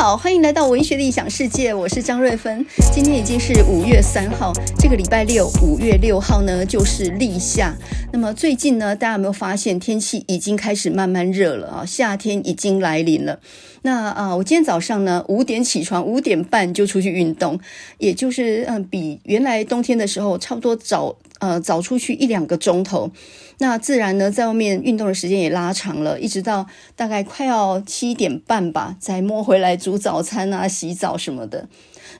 [0.00, 2.64] 好，欢迎来到文学的异想世界，我是张瑞芬。
[2.90, 7.76] 今天已经是五月三号，这个礼拜六，五月六号呢就是立夏。
[8.10, 11.84] 那么最近呢，大家有没有发现天气已经开始慢慢热了啊？
[11.84, 13.40] 夏天已经来临了。
[13.82, 17.60] 那啊，我今天早上呢五点起床，五点半就出去运动，
[17.98, 23.10] 也就是嗯，比原来冬天的时候差不多早呃早出去一两个钟头。
[23.58, 26.66] 那自然呢，在外面运动的时间也拉长了，一直到
[26.96, 31.68] 大概快要七点半吧，才摸回来煮早餐啊、洗澡什么的。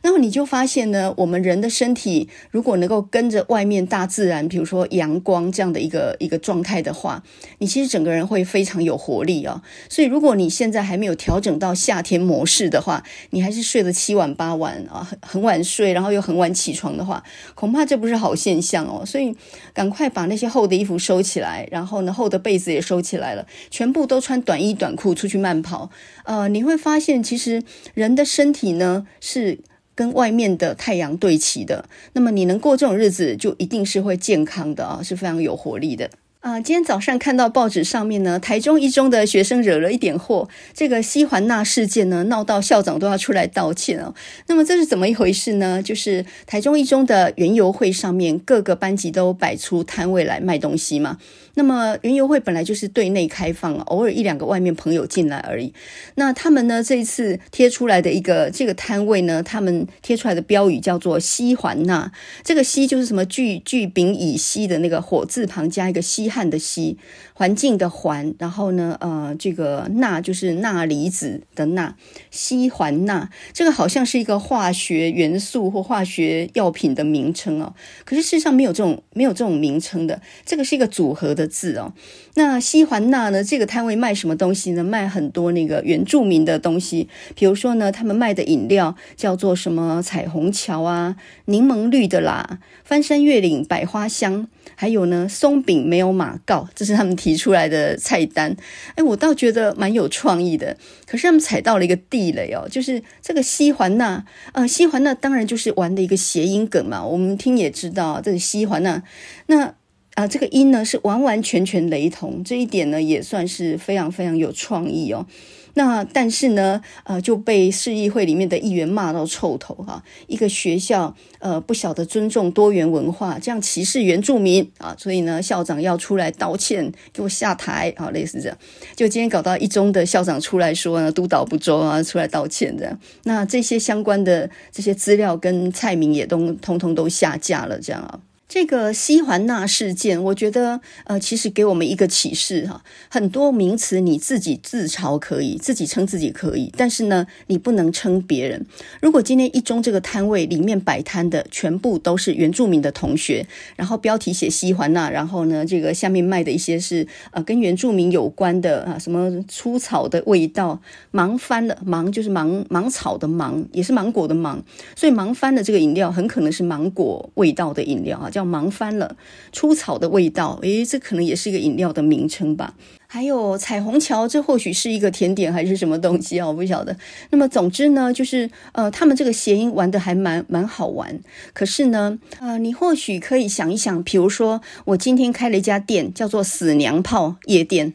[0.02, 7.22] 那么你就发现呢，我们人的身体如果能够跟着外面大自然，比如说阳光这样的一个一个状态的话，
[7.58, 9.62] 你其实整个人会非常有活力哦。
[9.88, 17.22] 所以如果你现在还没有调整到夏天模式的话，你还是睡得七晚八晚啊，很很晚睡，然后又很晚起床的话，
[17.54, 19.04] 恐怕这不是好现象哦。
[19.04, 19.34] 所以
[19.72, 25.90] 赶快把那些厚的衣服收起来，然后呢，厚的被子也收起来了，全部都穿短衣短裤出去慢跑。
[26.24, 27.62] 呃，你会发现其实
[27.94, 29.60] 人的身体呢是。
[30.00, 36.08] 跟外面的太阳对齐的，那么你能过这种日子，就一定是会健康的啊，是非常有活力的。
[36.40, 44.14] 啊，今天早上看到报纸上面呢，台中一中的学生惹了一点祸，这个西环那事件呢，闹到校长都要出来道歉哦。
[44.46, 45.82] 那么这是怎么一回事呢？
[45.82, 51.18] 就是台中一中的园游会上面，各个班级都摆出摊位来卖东西嘛。
[51.60, 55.74] 那么云游会本来就是对内开放，偶尔一两个外面朋友进来而已。
[56.14, 62.10] 那他们呢，这一次贴出来的一个这个摊位呢，他们贴出来的标语叫做“西环那”，
[62.42, 66.30] 这个“西”就是什么聚聚丙乙烯的那个火字旁加一个西。
[66.30, 66.96] 汉的西，
[67.34, 71.96] 环境的环，然后呢，呃，这个钠就是钠离子的钠，
[72.30, 77.74] 西环钠，这个好像是一个化学元素或化学药品的名称哦。
[78.04, 81.92] 可是事实上没有这种没有这种名称的，这个是一个组合的字哦。
[82.34, 84.84] 那西环钠呢，这个摊位卖什么东西呢？
[84.84, 94.46] 卖很多那个原住民的东西，比如说呢，他们卖的饮料叫做什么彩虹桥啊，柠檬绿的啦，翻山越岭百花香，
[94.76, 98.56] 还有呢，松饼没有马告，这是他们提出来的菜单。
[98.94, 100.76] 哎，我倒觉得蛮有创意的。
[101.06, 107.04] 可是他们踩到了一个地雷哦，就是这个西环钠，呃，西环钠当然就是玩的一个谐音梗嘛。
[107.04, 109.02] 我们听也知道，这个西环钠，
[109.46, 109.74] 那。
[110.14, 115.26] 啊，这个音呢是完完全全雷同，这一点呢也算是非常非常有创意哦。
[115.74, 128.58] 那但是呢，呃，就被市议会里面的议员骂到臭头哈、一个学校呃不晓得尊重多元文化，这样歧视原住民啊，所以呢校长要出来道歉，给我下台啊，类似这样。
[128.96, 132.98] 就今天搞到一中的校长出来说呢，督导不周啊，出来道歉这样。
[133.22, 138.18] 那这些相关的这些资料跟蔡明也都通通都下架了，这样啊。
[138.50, 142.82] 这个西环那事件，我觉得呃，其实给我们一个启示哈。
[143.08, 148.66] 很多名词你自己自嘲可以，自己称自己可以，但是呢，你不能称别人。
[149.00, 153.46] 如果今天一中这个摊位里面摆摊的全部都是原住民的同学，
[153.76, 164.60] 然后标题写西环那，然后呢，这个下面卖的一些是呃跟原住民有关的啊，什么粗草的味道，芒翻了，芒就是芒芒草的芒，也是芒果的芒，
[164.96, 168.39] 所以芒翻的这个饮料很可能是芒果味道的饮料啊，叫。
[168.40, 169.16] 叫忙翻了，
[169.52, 172.74] 粗草的味道，诶，这可能也是一个饮料的名称吧。
[173.06, 176.46] 还有彩虹桥，这或许是一个甜点还是什么东西啊？
[176.46, 176.96] 我不晓得。
[177.30, 181.20] 那么总之呢，就是呃，他们这个谐音玩得还蛮蛮好玩。
[181.52, 187.92] 可是呢，呃，你或许可以想一想，比如说我今天开了一家店，叫做“死娘炮夜店”，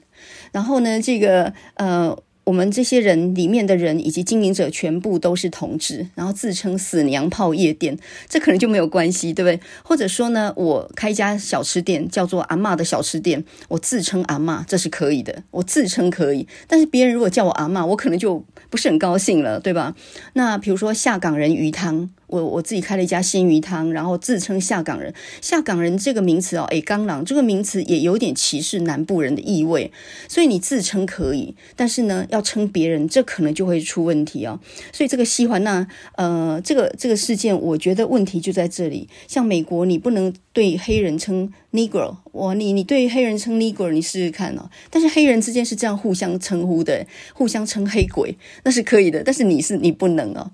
[0.54, 2.16] 然后呢，这个呃。
[2.46, 7.98] 我们这些人里面的人以及经营者全部都是同志，然后自称“死娘炮夜店”，
[8.30, 9.60] 这可能就没有关系，对不对？
[9.84, 16.48] 或者说呢，我开一家小吃店，叫做“阿嬷的小吃店”，我自称阿嬷，这是可以的，我自称可以。
[16.68, 19.96] 但是别人如果叫我阿嬷，我可能就不是很高兴了，对吧？
[20.34, 22.12] 那比如说下岗人鱼汤。
[22.28, 25.14] 我我自己开了一家鲜鱼汤，然后自称下港人。
[25.42, 29.92] 下港人这个名词哦，诶，刚朗这个名词也有点歧视南部人的意味。
[30.28, 34.60] 所以你自称可以，但是呢，要称别人，这可能就会出问题哦。
[34.92, 39.08] 所以这个西环那，呃，这个这个事件，我觉得问题就在这里。
[39.28, 44.70] 像美国，你不能对黑人称 Negro，我，你你对黑人称 Negro，你试试看哦。
[44.90, 49.22] 但是黑人之间是这样互相称呼的，互相称黑鬼，那是可以的。
[49.24, 50.50] 但是你是你不能哦。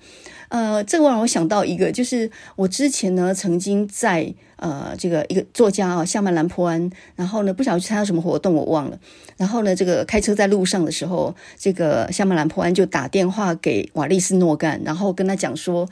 [0.50, 9.00] 呃，这个让我想到一个，就是我之前呢曾经在呃这个一个作家啊夏曼兰坡安，然后呢不晓得去参加什么活动，我忘了。
[9.38, 15.88] 然后呢这个开车在路上的时候，这个夏曼兰坡安就打电话给瓦利斯诺干，然后跟他讲说，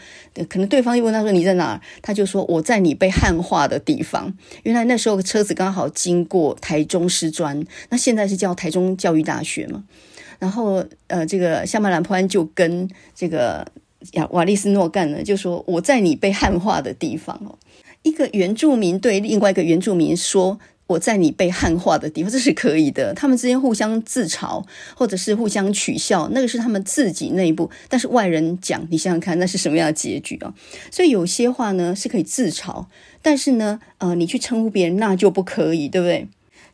[0.49, 4.33] 可能对方又问他说你在哪儿，他就说我在你被汉化的地方。
[4.63, 9.83] 原来那时候车子刚好经过台中师专，那现在是叫台中教育大学嘛。
[10.39, 13.65] 然后呃，这个夏曼兰坡安就跟这个
[14.13, 17.57] 亚瓦利斯诺干呢，就说我在你被汉化的地方哦，
[18.03, 20.59] 一个原住民对另外一个原住民说。
[20.89, 23.13] 我在你被汉化的地方，这是可以的。
[23.15, 24.65] 他们之间互相自嘲，
[24.95, 27.69] 或者是互相取笑，那个是他们自己内部。
[27.87, 30.51] 但是外人讲，你想想看，那是什么样的结局啊？
[30.89, 32.87] 所以有些话呢是可以自嘲，
[33.21, 36.27] 但是呢，呃，你去称呼别人，那就不可以，对不对？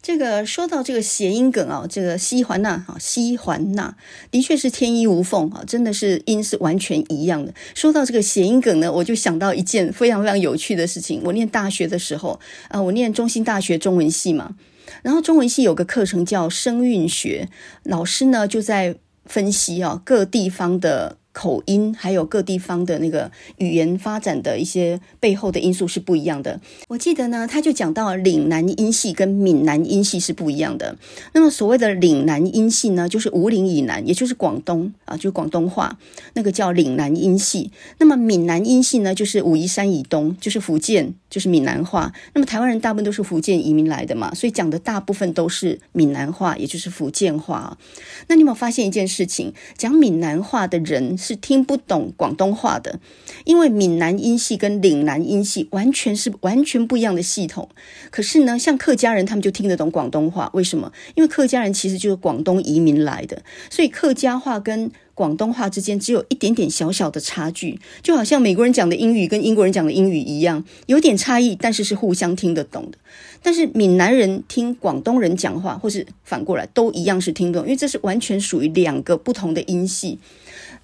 [0.06, 3.98] 这个说到这个谐音梗啊，这个西环纳哈西环纳
[4.30, 7.52] 的确是天衣无缝啊，真的是音是完全一样的。
[7.74, 11.22] 说到这个谐音梗呢，我就想到一件非常非常有趣的事情。
[11.24, 14.56] 我念大学的时候啊，我念中兴大学中文系嘛，
[15.02, 17.50] 然后中文系有个课程叫声韵学，
[17.82, 21.18] 老师呢就在分析啊各地方的。
[21.36, 26.62] 口音还有各地方的那个语言发展的一些背后的因素是不一样的。
[26.88, 30.98] 我记得呢，他就讲到岭南音系跟闽南音系是不一样的。
[31.34, 36.00] 那么所谓的岭南音系呢，就是武岭以南，也就是广东啊，就是广东话，
[36.36, 37.70] 那个叫岭南音系。
[37.98, 42.14] 那么闽南音系呢，就是武夷山以东，就是福建，就是闽南话。
[42.34, 47.78] 那么台湾人大部分都是福建移民来的嘛，所以讲的大部分都是闽南话，也就是福建话。
[48.30, 49.54] 那你有没有发现一件事情？
[49.78, 53.00] 讲闽南话的人，是听不懂广东话的，
[53.46, 57.68] 因为闽南音系跟岭南音系完全是完全不一样的系统。
[58.12, 60.92] 可是呢，像客家人他们就听得懂广东话，为什么？
[61.16, 63.42] 因为客家人其实就是广东移民来的，
[63.72, 72.98] 所以客家话跟广东话之间只有一点点小小的差距，就好像美国人讲的英语跟英国人讲的英语一样，有点差异，但是是互相听得懂的。
[73.42, 80.20] 但是闽南人听广东人讲话，或是反过来，都一样是听懂，因为这是完全属于两个不同的音系。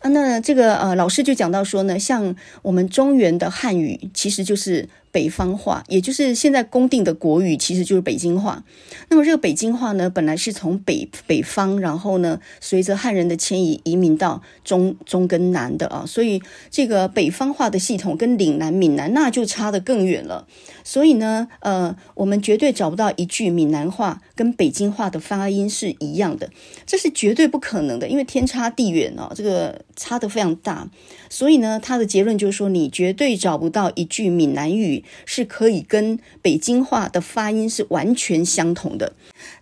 [0.01, 4.87] 啊，那这个呃，老师就讲到说呢，像我们中原的汉语，其实就是。
[5.11, 8.63] 北方话，也就是现在公定的国语，其实就是北京话。
[9.09, 20.47] 那么这个北京话呢，本来是从北北方，然后呢，随着汉人的迁移移民到中中跟南的啊，所以这个北方话的系统跟岭南、闽南那就差得更远了。
[20.83, 26.49] 所以呢，呃，我们绝对找不到一句闽南话跟北京话的发音是一样的，
[26.85, 30.89] 这是绝对不可能的，因为天差地远哦，这个差得非常大。
[31.29, 35.00] 所以呢，他的结论就是说，你绝对找不到一句闽南语。
[35.25, 39.13] 是可以跟北京话的发音是完全相同的。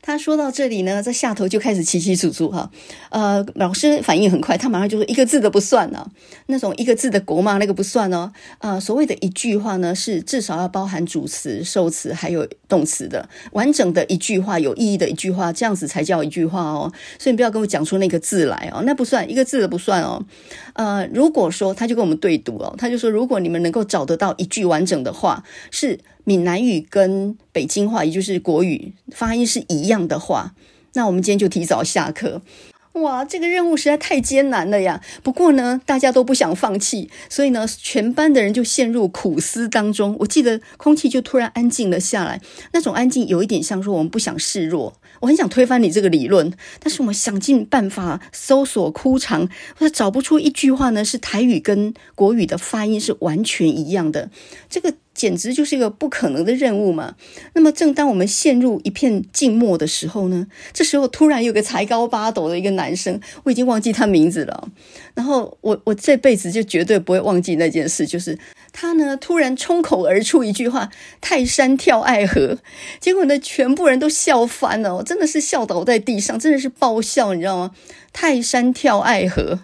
[0.01, 2.71] 他说到这里呢，在下头就开始起起楚楚哈。
[3.09, 6.09] 呃，老师反应很快，他马上就说一个字都不算呢，
[6.47, 8.31] 那种一个字的国骂那个不算哦。
[8.59, 16.91] 啊、所谓的一句话呢，是至少要包含主词、受词还有动词的完整的一句话，有意义的一句话，这样子才叫一句话哦。
[17.19, 20.25] 所以你不要跟我讲出那个字来哦，那不算一个字都不算哦。
[20.73, 25.99] 呃，如果说他就跟我们对读哦，他就说如果你们能够找得到一句完整的话是。
[26.29, 30.53] 闽南语跟北京话，也就是国语发音是一样的话，
[30.93, 32.43] 那我们今天就提早下课。
[32.91, 35.01] 哇，这个任务实在太艰难了呀！
[35.23, 40.15] 不过呢，大家都不想放弃，所以呢，全班的人就陷入苦思当中。
[40.19, 42.39] 我记得空气就突然安静了下来，
[42.73, 44.98] 那种安静有一点像说我们不想示弱。
[45.19, 54.29] 我很想推翻你这个理论，但是我们想尽办法搜索枯肠，或者找不出一句话呢，是台语跟国语的发音是完全一样的。
[54.69, 54.93] 这个。
[55.11, 57.15] 简直就是一个不可能的任务嘛！
[57.53, 64.69] 那么，正当我们陷入一片静默的时候呢，这时候突然有个才高八斗的一个男生，我已经忘记他名字了。
[65.13, 68.37] 然后我我这辈子就绝对不会忘记那件事，就是
[68.71, 70.89] 他呢突然冲口而出一句话
[71.21, 72.57] ：“泰山跳爱河。”
[72.99, 77.71] 结果呢，全部人都笑翻了，真的是笑倒在地上，真的是爆笑，你知道吗？
[78.13, 79.59] 泰山跳爱河。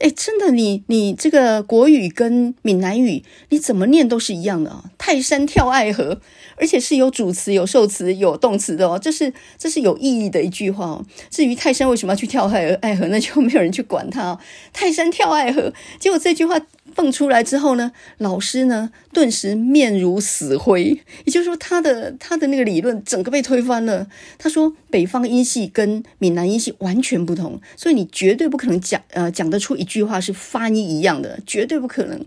[0.00, 4.84] 哎，真的，你你这个国语跟闽南语，你怎么念都是一样的啊！
[4.96, 6.20] 泰山跳爱河，
[6.54, 11.04] 而且是有主词、有受词、有动词的哦，这是这是有意义的一句话哦。
[11.30, 14.38] 至于泰山为什么要去跳爱爱河，那就没有人去管它。
[14.72, 16.60] 泰山跳爱河，结果这句话。
[16.98, 24.08] 蹦出来之后呢，老师呢顿时面如死灰，也就是说，他的他的那个理论整个被推翻了。
[24.36, 32.20] 他说，北方音系跟闽南音系完全不同，所以你绝对不可能讲呃讲得出一句话是发音一样的，绝对不可能。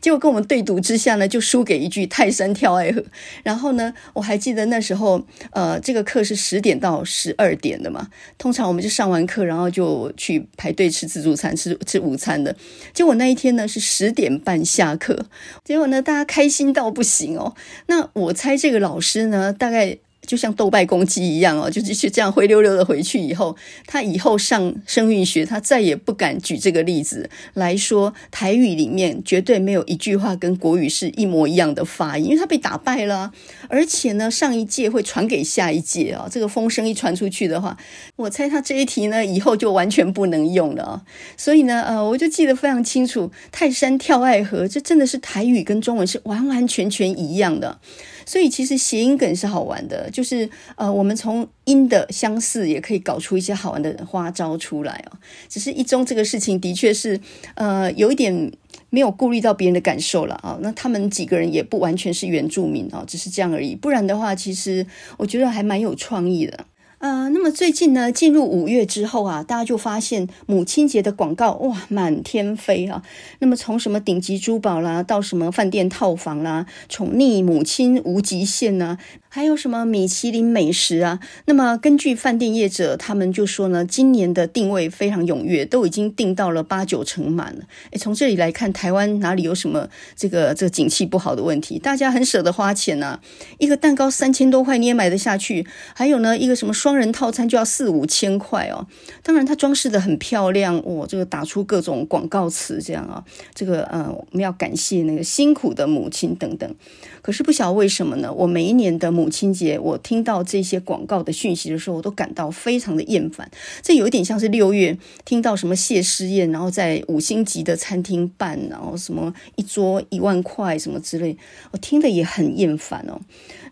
[0.00, 3.04] 结果跟我们对赌之下呢，就输给一句泰山跳爱河。
[3.44, 12.54] 然后呢，我还记得那时候呃这个课是十点到十二点的嘛，通常我们就上完课，然后就去排队吃自助餐，吃吃午餐的。
[12.92, 14.15] 结果那一天呢是十。
[14.16, 15.26] 点半下课，
[15.62, 17.54] 结果呢，大家开心到不行哦。
[17.86, 23.56] 那我猜这个老师呢，大概就像斗败公鸡一样哦，就是就这样灰溜溜的回去以后，
[23.86, 33.32] 他以后上声韵学，他再也不敢举这个例子来说台语里面绝对没有一句话跟国语是一模一样的发音，因为他被打败了，
[33.68, 37.76] 而且呢，上一届会传给下一届啊，这个风声一传出去的话，
[38.16, 41.04] 我猜他这一题呢以后就完全不能用了。
[41.36, 47.78] 所以呢，呃，我就记得非常清楚，泰山跳爱河，这真的是台语跟中文是完完全全一样的。
[48.26, 55.16] 所以其实谐音梗是好玩的，就是呃，我们从音的相似也可以搞出一些好玩的花招出来哦。
[55.48, 57.18] 只是一中这个事情的确是
[57.54, 58.52] 呃有一点
[58.90, 60.58] 没有顾虑到别人的感受了啊。
[60.60, 63.74] 那他们几个人也不完全是原住民哦，只是这样而已。
[63.74, 64.84] 不然的话，其实
[65.16, 66.66] 我觉得还蛮有创意的。
[67.06, 73.00] 呃，那么最近呢，进入五月之后啊，大家就发现母亲节的广告哇满天飞啊。
[73.38, 78.98] 那么从什么顶级珠宝啦，到什么饭店套房啦，宠溺母亲无极限呐、啊？
[79.36, 81.20] 还有什么米其林美食啊？
[81.44, 87.64] 那么根据饭店业者，他们就说呢，今年的订位非常踊跃，都已经订到了八九成满了。
[87.90, 91.78] 诶，从这里来看，台湾哪里有什么这个这个景气不好的问题？
[91.78, 93.20] 大家很舍得花钱呐、
[93.58, 95.66] 一个蛋糕三千多块你也买得下去。
[95.94, 98.86] 还有呢，一个什么双人套餐就要四五千块哦。
[99.22, 103.22] 当然，它装饰得很漂亮，哇、这个打出各种广告词这样啊，
[103.54, 106.74] 这个呃，我们要感谢那个辛苦的母亲等等。
[107.20, 108.32] 可是不晓得为什么呢？
[108.32, 113.50] 我每一年的母母亲节，我听到这些广告的讯息的时候，我都感到非常的厌烦。
[113.82, 121.36] 这有一点像是六月听到什么谢师宴，然后在五星级的餐厅办，然后什么一桌一万块什么之类，
[121.72, 123.20] 我听的也很厌烦哦。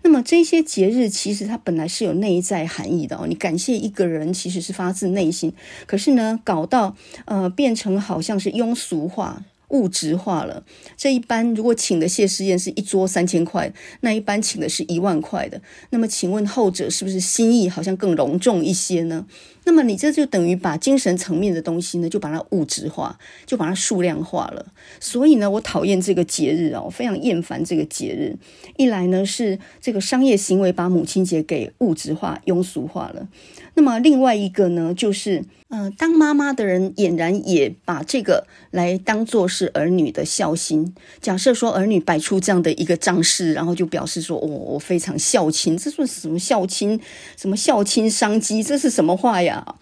[0.02, 5.52] 那么这些节日其实它本来是有内在含义的哦，你感谢一个人其实是发自内心，
[5.86, 6.96] 可是呢，搞到
[7.26, 9.44] 呃变成好像是庸俗化。
[9.74, 10.64] 物质化了。
[10.96, 15.60] 这一般如果请的谢师宴是一桌三千块，那一般请的是一万块的。
[15.90, 19.26] 那么请问后者是不是心意好像更隆重一些呢？
[19.66, 24.66] 那么你这就等于把精神层面的东西呢，就把它物质化，就把它数量化了。
[25.00, 28.36] 所以呢，我讨厌这个节日啊，我非常厌烦这个节日。
[28.76, 33.26] 一来呢是这个商业行为把母亲节给物质化、庸俗化了。
[33.74, 35.44] 那么另外一个呢，就是。
[35.70, 40.94] 嗯、呃，当妈妈的人俨然也把这个来当做是儿女的孝心。
[41.20, 47.00] 假设说儿女摆出这样的一个仗势，然后就表示说，我、哦、我非常孝亲，这是什么孝亲？
[47.36, 48.62] 什么孝亲商机？
[48.62, 49.74] 这是什么话呀？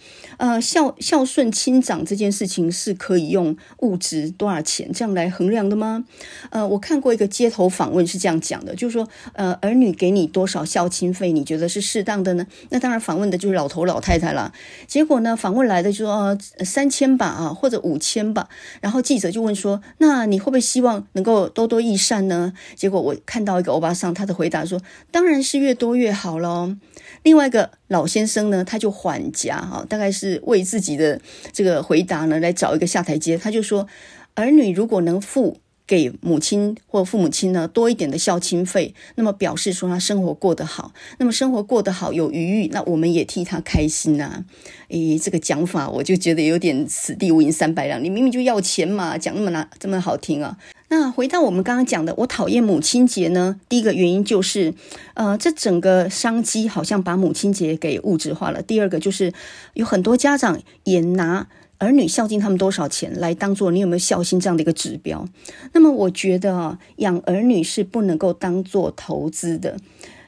[0.42, 6.04] 呃，孝孝顺亲长这件事情是可以用物质多少钱这样来衡量的吗？
[6.50, 12.44] 呃，我看过一个街头访问是这样讲的，就是说，呃，儿女给你多少孝亲费，你觉得是适当的呢？
[12.70, 14.52] 那当然，访问的就是老头老太太了。
[14.88, 18.48] 结果呢，访问来的就说，三千吧，啊，或者五千吧。
[18.80, 22.52] 然后记者就问说，那你会不会希望能够多多益善呢？
[22.74, 24.80] 结果我看到一个欧巴桑，他的回答说，
[25.12, 26.74] 当然是越多越好喽。
[27.22, 31.20] 另外一个老先生呢，他就缓颊哈，大概是为自己的
[31.52, 33.38] 这个回答呢来找一个下台阶。
[33.38, 33.86] 他就说，
[34.34, 35.58] 儿女如果能富
[35.92, 44.44] 给母亲或父母亲呢多一点的孝亲费，那么表示说他生活过得好，那么生活过得好有余裕，那我们也替他开心呐、啊。
[44.88, 50.56] 诶，这个讲法我就觉得有点此地无银三百两，你明明就要钱嘛，讲那么难这么好听啊。
[50.88, 53.60] 那回到我们刚刚讲的，我讨厌母亲节呢。
[53.68, 54.72] 第一个原因就是，
[55.12, 58.62] 呃，这整个商机好像把母亲节给物质化了。
[58.62, 59.30] 第二个就是，
[59.74, 61.46] 有很多家长也拿
[61.82, 65.26] 儿女孝敬他们多少钱来当做你有没有孝心这样的一个指标。
[65.72, 69.76] 那么我觉得啊，养儿女是不能够当做投资的。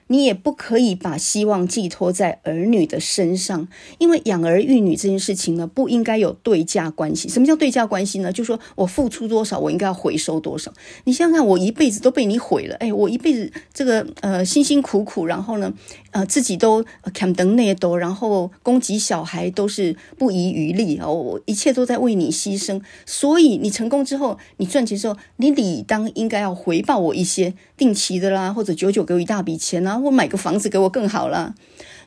[0.08, 3.66] 你也不可以把希望寄托在儿女的身上，
[3.98, 7.28] 因为养儿育女这件事情呢，不应该有对价关系。
[7.28, 8.32] 什么叫对价关系呢？
[8.32, 10.72] 就说我付出多少，我应该要回收多少。
[11.04, 15.72] 你想想看，我一辈子都被你毁了，哎，我一辈子这个呃辛辛苦苦，然后呢，
[16.10, 16.84] 呃自己都
[17.14, 22.80] 扛等那多，然后供给小孩都是不遗余力啊，我一切都在为你牺牲。
[23.06, 29.98] 所以你成功之后，你赚钱之后，你理当应该要回报我一些定期的啦，或者久久给我一大笔钱啊。
[30.04, 31.54] 我买个房子给我更好了，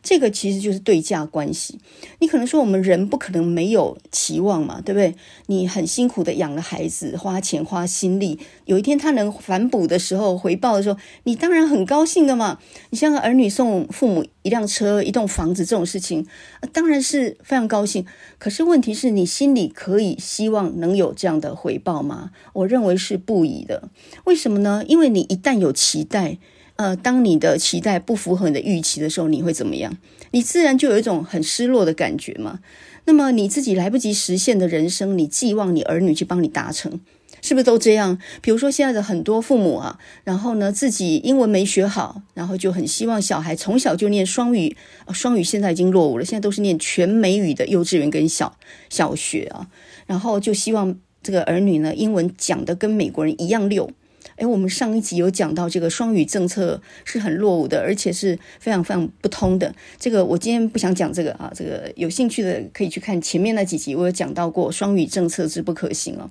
[0.03, 1.79] 这个其实就是对价关系。
[2.19, 5.15] 你可能说我们人不可能没有期望嘛，对不对？
[5.47, 12.59] 你很辛苦的养了孩子，花钱花心力，有一天他能反哺的时候，回报的时候，你当然很高兴的嘛。
[12.91, 16.25] 你像儿女送父母一辆车、一栋房子这种事情，
[16.71, 18.05] 当然是非常高兴。
[18.37, 22.31] 可是问题是你心里可以希望能有这样的回报吗？
[22.53, 23.89] 我认为是不宜的。
[24.25, 24.83] 为什么呢？
[24.87, 26.37] 因为你一旦有期待。
[26.77, 29.97] 呃，当你的期待不符合你的预期的时候，你会怎么样？
[30.31, 32.59] 你自然就有一种很失落的感觉嘛。
[33.05, 36.99] 那么你自己来不及实现的人生，你寄望你儿女去帮你达成，
[37.41, 38.19] 是不是都这样？
[38.41, 44.75] 比如说现在的很多父母啊，然后呢自己英文没学好，然后就很希望小孩从小就念双语，
[45.13, 48.57] 双语现在已经落伍了，现在都是念全美语的幼稚园跟小
[48.89, 49.67] 小学啊，
[50.05, 53.89] 然后就希望这个儿女呢英文讲得跟美国人一样溜。
[54.37, 59.75] 哎，我们上一集有讲到这个双语政策是很落伍的，而且是非常非常不通的。
[59.99, 66.29] 这个我今天不想讲这个啊，这个有兴趣的可以去看前面那几集，我有讲到过双语政策之不可行哦。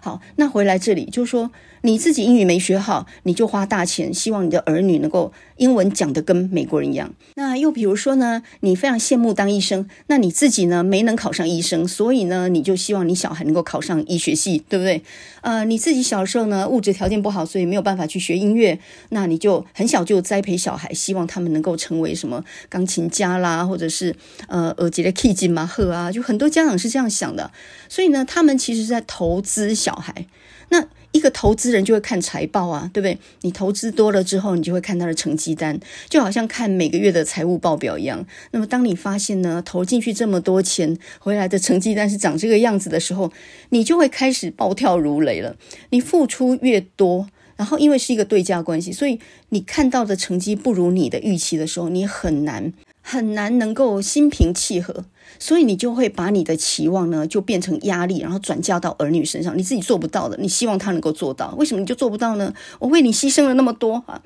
[0.00, 1.50] 好，那回来这里就是说。
[1.86, 7.14] 你自己英语没学好，你就花大钱，希望你的儿女能够英文讲得跟美国人一样。
[7.36, 15.00] 那又比如说呢，你非常羡慕当医生，那你自己呢没能考上医生，所以呢你就希望你小孩能够考上医学系，对不对？
[15.42, 24.16] 呃，你自己小时候呢物质条件不好，所以没有办法去学音乐，那你就很小就栽培小孩，希望他们能够成为什么钢琴家啦，或者是
[24.48, 27.52] 呃耳机的 K 金马赫啊，就很多家长是这样想的。
[27.88, 30.26] 所以呢，他们其实是在投资小孩。
[30.68, 30.84] 那
[31.16, 33.18] 一个投资人就会看财报啊，对不对？
[33.40, 35.80] 你投资多了之后，你就会看他的成绩单，
[36.10, 38.26] 就好像看每个月的财务报表一样。
[38.50, 43.32] 那么，当你发现呢，投进去这么多钱，回来的成绩单是长这个样子的时候，
[43.70, 45.56] 你就会开始暴跳如雷了。
[45.90, 49.18] 你付出越多，然后因为是一个对价关系，所以
[49.48, 52.72] 你看到的成绩不如你的预期的时候，你很难
[53.08, 55.04] 很难能够心平气和。
[55.38, 59.56] 所以你就会把你的期望呢，就变成压力，然后转嫁到儿女身上。
[59.56, 62.54] 你自己做不到的，你希望他能够做到，为什么你就做不到呢？
[62.78, 64.22] 我为你牺牲了那么多啊！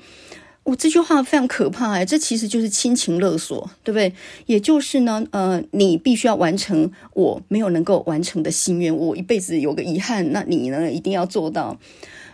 [0.62, 4.14] 我这句话非常可怕哎，这其实就是亲情勒索，对不对？
[4.46, 11.78] 也就是呢，呃，你必须要完成我没有能够完成的心愿，我一辈子有个遗憾，那你呢一定要做到。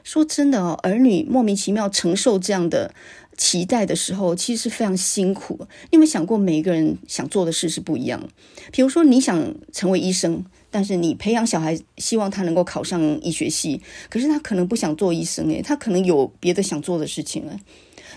[0.03, 2.93] 说真的哦，儿女莫名其妙承受这样的。
[3.37, 5.59] 期待的时候，其实是非常辛苦。
[5.61, 8.29] 你有没有想过，每一个人想做的事是不一样？
[8.73, 17.59] 比如说，你想成为医生，但是你培养小孩，希望他能够考上医学系，可是他可能不想做医生，诶，他可能有别的想做的事情了。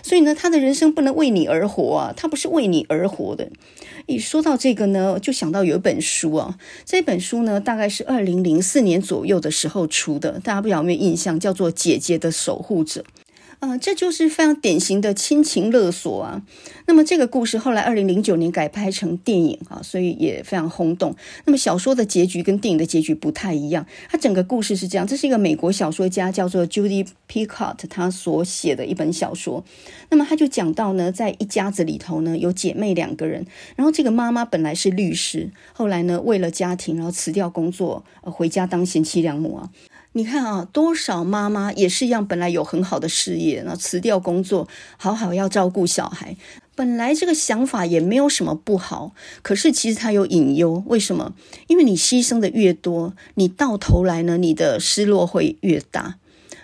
[0.02, 3.50] 所以呢，他的人生不能为你而活啊，他不是为你而活的。
[4.06, 11.38] 一说到这个呢，就想到有一本书啊，这本书呢，大概是二零零四年左右的时候出的，大家不知道有没有印象？
[11.38, 13.02] 叫做《姐姐的守护者》。
[13.60, 16.42] 啊、这就是非常典型的亲情勒索啊。
[16.86, 21.14] 那么这个故事后来二零零九年改拍成电影啊，所以也非常轰动。
[21.44, 23.86] 那么小说的结局跟电影的结局不太一样。
[24.08, 29.62] 它整个故事是这样：这是一个美国小说家叫做 Judy Picott 他所写的一本小说。
[30.08, 39.68] 那么他就讲到呢，在一家子里头呢，有姐妹两个人，然后这个妈妈本来是律师，后来呢为了家庭，然后辞掉工作，呃，回家当贤妻良母啊。
[40.12, 46.36] 你看啊，多少妈妈也是一样，本来有很好的事业，那辞掉工作，好好要照顾小孩。
[46.74, 50.82] 本来这个想法也没有什么不好，可是其实它有隐忧。
[50.86, 51.34] 为什么？
[51.68, 56.16] 因为你牺牲的越多，你到头来呢，你的失落会越大。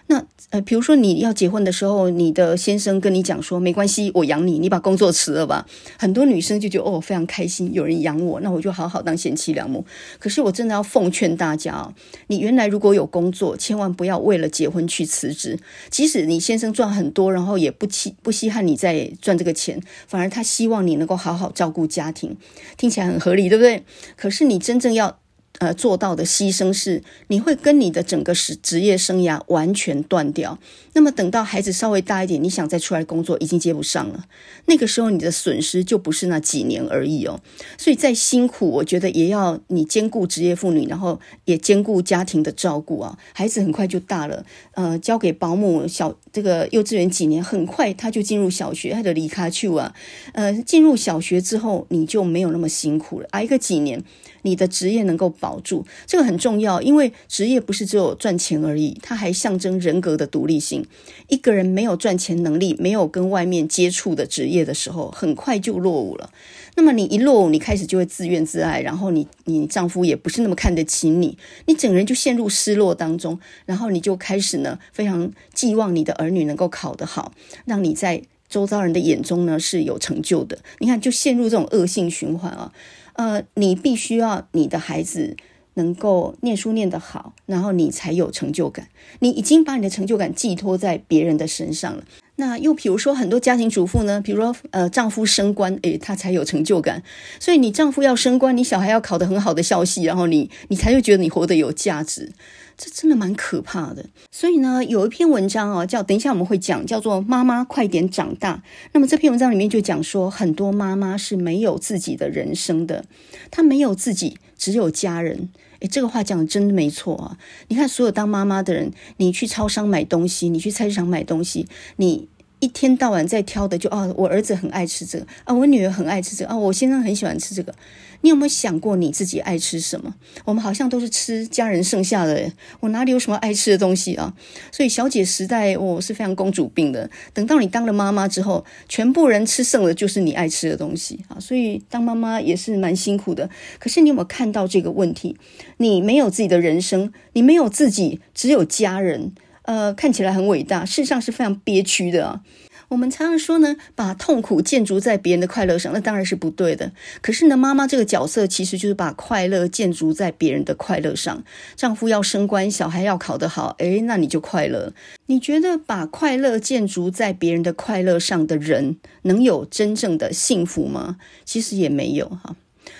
[0.08, 5.66] 那呃，比如说你要结婚的时候，你的先生跟你讲说没关系，我养你，你把工作辞了吧。
[5.98, 9.84] 很多女生就觉得哦，非常开心，有人养我，那我就好好当贤妻良母。
[10.20, 11.92] 可是我真的要奉劝大家哦，
[12.28, 15.58] 你原来如果有工作，千万不要为了结婚去辞职。
[15.90, 22.36] 即使你先生赚很多，然后也不稀不稀罕你在赚这个钱，反而他希望你能够好好照顾家庭，
[22.76, 23.82] 听起来很合理，对不对？
[24.16, 25.18] 可是你真正要。
[25.58, 30.58] 呃，做到的牺牲是你会跟你的整个职职业生涯完全断掉。
[30.92, 34.24] 那么等到孩子稍微大一点，你想再出来工作，已经接不上了。
[34.66, 37.40] 那个时候你的损失就不是那几年而已哦。
[37.78, 43.18] 所以再辛苦，我觉得也要你兼顾职业妇女，然后也兼顾家庭的照顾啊。
[43.32, 49.94] 孩子很快就大了，呃，交给保姆小这个幼稚园几年，很快他就进入小学，他就离开去啊。
[50.32, 54.02] 呃，进入小学之后，你就没有那么辛苦了，挨个几年。
[54.46, 60.86] 你的职业能够保住，这个很重要，因为职业不是只有赚钱而已，它还象征人格的独立性。
[61.26, 66.30] 一个人没有赚钱能力，没有跟外面接触的职业的时候，很快就落伍了。
[66.76, 77.32] 那么你一落伍，你开始就会自怨自艾，然后你你丈夫也不是那么看得起你，你整个人就陷入失落当中，然后你就开始呢，非常寄望你的儿女能够考得好，
[77.64, 80.58] 让你在周遭人的眼中呢是有成就的。
[80.78, 82.72] 你看，就陷入这种恶性循环啊。
[83.16, 85.36] 呃，你必须要你的孩子
[85.74, 88.88] 能够念书念得好，然后你才有成就感。
[89.20, 92.04] 你已经把你的成就感寄托在别人的身上了。
[92.38, 97.02] 那又比如说，很多家庭主妇呢，比如说呃，丈夫升官，诶，她才有成就感。
[97.40, 102.32] 所以你丈夫要升官，你小孩要考得很好的消息，然后你你才会觉得你活得有价值。
[102.76, 108.56] 这真的蛮可怕的，所以呢，有一篇文章啊，叫等一下我们会讲，叫做《妈妈快点长大》。
[108.92, 113.06] 那么这篇文章里面就讲说，很多妈妈是没有自己的人生的，
[113.50, 115.48] 她没有自己，只有家人。
[115.80, 117.38] 诶，这个话讲的真的没错啊！
[117.68, 122.28] 你看，所有当妈妈的人，你去超商买东西，你去菜市场买东西，你。
[122.60, 127.74] 一天到晚在挑的就啊，我儿子很爱吃这个啊，我女儿很爱吃这个啊，我先生很喜欢吃这个。
[128.22, 130.14] 你有没有想过你自己爱吃什么？
[130.46, 134.34] 我们好像都是吃家人剩下的，我哪里有什么爱吃的东西啊？
[134.72, 137.08] 所以小姐时代我是非常公主病的。
[137.34, 141.38] 等到你当了妈妈之后，全部人吃剩的就是你爱吃的东西啊。
[141.38, 143.50] 所以当妈妈也是蛮辛苦的。
[143.78, 145.36] 可是你有没有看到这个问题？
[145.76, 149.32] 你没有自己的人生，你没有自己，只有家人。
[149.66, 152.40] 呃，看起来很伟大，事实上是非常憋屈的啊。
[152.88, 156.92] 我们常常说呢，把痛苦建筑在别人的快乐上，那当然是不对的。
[157.20, 161.42] 可是呢，妈妈这个角色其实就是把快乐建筑在别人的快乐上。
[161.74, 164.92] 丈夫要升官，小孩要考得好，诶，那你就快乐。
[165.26, 171.16] 你觉得把快乐建筑在别人的快乐上的人，能有真正的幸福吗？
[171.44, 172.54] 其实也没有哈。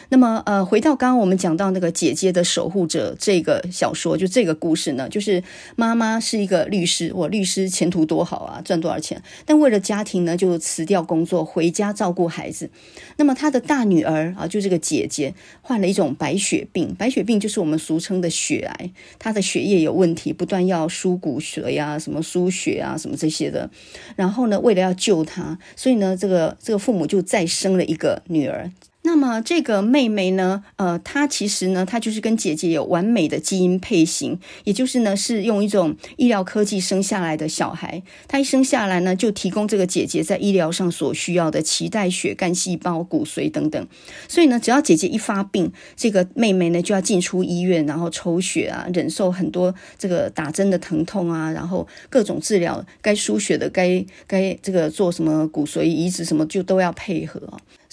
[0.09, 5.43] 那么，呃，回到刚刚我们讲到那个姐姐的守护者这个小说，就这个故事呢，就是
[5.75, 9.21] 妈妈是一个律师，我律师前途多好啊，赚多少钱？
[9.45, 12.71] 但为了家庭呢，就辞掉工作，回家照顾孩子。
[13.17, 23.69] 那么她的大女儿啊，就这个姐姐患了一种白血病，白血病就是我们俗称的血癌，她的血液有问题，不断要输骨髓呀，什么输血啊，什么这些的。
[24.15, 28.71] 然后呢，为了要救她，所以呢，这个这个父母就再生了一个女儿。
[29.07, 38.03] 那么这个妹妹呢，呃，她其实呢，她就是跟姐姐有完美的基因配型，也就是呢，是用一种医疗科技生下来的小孩。
[38.27, 43.87] 她一生下来呢，就提供这个姐姐在医疗上所需要的脐带血、干细胞、骨髓等等。
[44.27, 57.41] 所以呢，只要姐姐一发病，这个妹妹呢就要进出医院，然后抽血啊，忍受很多这个打针的疼痛啊，然后各种治疗，该输血的，该该这个做什么骨髓移植什么，就都要配合。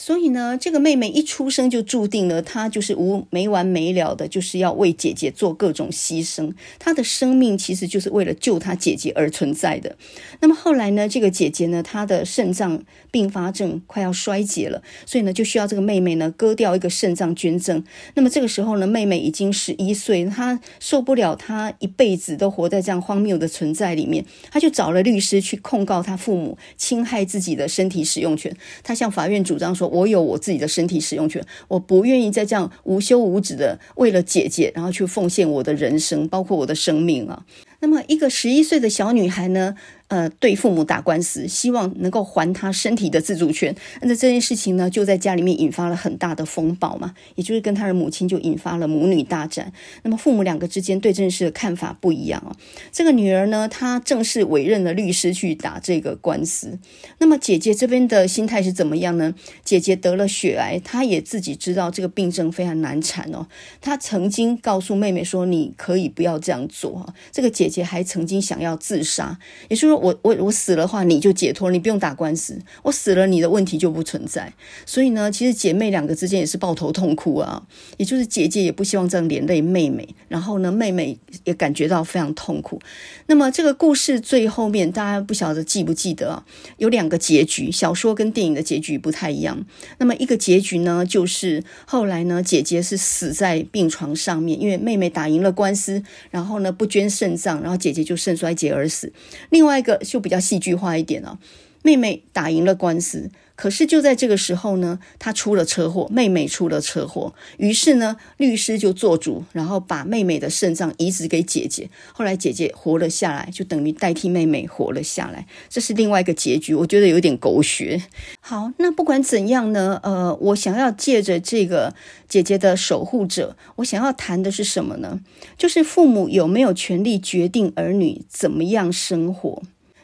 [0.05, 6.53] 所以呢，这个妹妹一出生就注定了，她就是无没完没了的，就是要为姐姐做各种牺牲。
[6.77, 9.95] 她的生命其实就是为了救她姐姐而存在的。
[10.41, 17.81] 那么后来呢，这个姐姐呢，她的肾脏并发症快要衰竭了，所以呢，就需要这个妹妹呢割掉一个肾脏捐赠。
[18.15, 28.53] 那么这个时候呢，妹妹已经十一岁，她受不了她一辈子都活在这样荒谬的存在里面，她就找了律师去控告她父母侵害自己的身体使用权。
[28.83, 29.92] 她向法院主张说。
[29.93, 37.45] 我有我自己的身体使用权，我不愿意再这样无休无止的为了姐姐，然后去奉献我的人生，包括我的生命啊。
[37.79, 39.75] 那么，一个十一岁的小女孩呢，
[40.13, 43.75] 呃，对父母打官司，希望能够还他身体的自主权。
[44.01, 49.73] 那这件事情呢，就在家里面引发了很大的风暴嘛，也就是跟他的母亲就引发了母女大战。
[50.03, 52.55] 那么，父母两个之间对这件事的看法不一样啊。
[52.91, 56.77] 这个女儿呢，她正式委任了律师去打这个官司。
[57.17, 59.33] 那么，姐姐这边的心态是怎么样呢？
[59.65, 63.47] 姐姐得了血癌，她也自己知道这个病症非常难缠哦。
[63.81, 67.63] 她曾经告诉妹妹说：“你可以不要这样做啊。”这个姐。
[67.73, 74.53] 姐还曾经想要自杀，也就是说我，我我死了的话，你就解脱，你不用打官司，我死了，你的问题就不存在。
[74.85, 77.63] 所以呢，其实姐妹两个之间也是抱头痛哭啊。
[77.95, 82.81] 也就是姐姐也不希望这样连累妹妹，然后呢，妹妹也感觉到非常痛苦。
[83.27, 86.45] 那么这个故事最后面，大家不晓得记不记得啊？
[86.77, 89.65] 有两个结局，小说跟电影的结局不太一样。
[89.99, 97.53] 那么一个结局呢，就是后来呢，姐姐是死在病床上面，因为妹妹打赢了官司，然后呢不捐肾脏。
[97.61, 99.13] 然后姐姐就肾衰竭而死。
[99.49, 101.39] 另外一个就比较戏剧化一点了，
[101.81, 103.29] 妹妹打赢了官司。
[103.55, 111.87] 可是就在这个时候呢，她出了车祸，妹妹出了车祸，于是呢，律师就做主，然后把妹妹的肾脏移植给姐姐。
[112.13, 115.45] 后来姐姐活了下来，就等于代替妹妹活了下来。
[115.69, 118.01] 这是另外一个结局，我觉得有点狗血。
[118.41, 121.93] 好，那不管怎样呢，呃，我想要借着这个
[122.27, 125.19] 姐姐的守护者，我想要谈的是什么呢？
[125.55, 129.61] 就是父母有没有权利决定儿女怎么样生活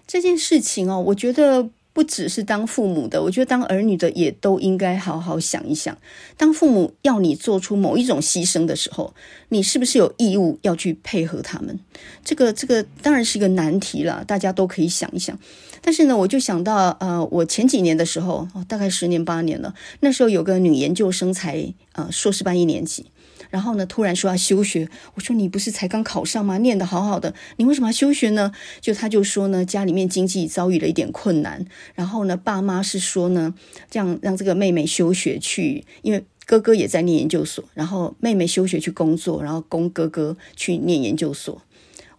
[0.10, 1.69] 这件事情哦，我觉得。
[1.91, 5.98] 不只是当父母的，我觉得当儿女的也都应该好好想一想。
[6.38, 9.13] 当父母要你做出某一种牺牲的时候，
[9.50, 11.78] 你是不是有义务要去配合他们？
[12.24, 15.38] 这个这个当然是一个难题了，大家都可以想一想。
[15.82, 23.08] 但是呢，我就想到，呃，我前几年的时候，大概十年八年了，那时候有个女研究生才呃硕士班一年级。
[23.50, 26.58] 然后呢，突然说要休学，我说你不是才刚考上吗？
[26.60, 28.52] 念得好好的，你为什么要休学呢？
[28.80, 33.54] 就他就说呢，家里面经济遭遇了一点困难，然后呢，爸妈是说呢，
[33.90, 41.62] 这样让这个妹妹休学去，因为哥哥也在念研究所，然后妹妹休学去工作，然后供哥哥去念研究所。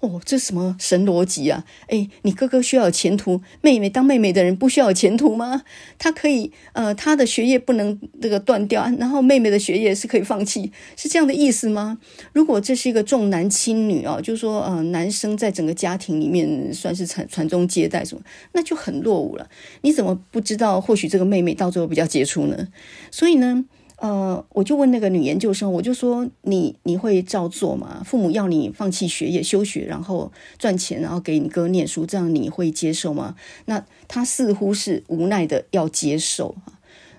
[0.01, 1.65] 哦，这什么神逻辑啊？
[1.89, 5.63] 哎，你哥哥需要有前途，妹妹当妹妹的人不需要有前途吗？
[5.99, 11.99] 他可以，呃，他的学业不能这个断掉，然后妹妹的学业是可以放弃，是这样的意思吗？
[12.33, 19.49] 如果这是一个重男轻女啊，就是说，呃，男生在整个家庭里面算是传传宗接代什么，那就很落伍了。
[19.83, 20.81] 你怎么不知道？
[20.81, 22.69] 或许这个妹妹到最后比较杰出呢？
[23.11, 23.67] 所以呢？
[24.01, 28.03] 呃，我就问那个女研究生，我就说你你会照做吗？
[28.05, 33.37] 父母要你放弃学业、休学，然后赚钱，然后给你哥念书，这样你会接受吗？
[33.67, 36.57] 那她似乎是无奈的要接受。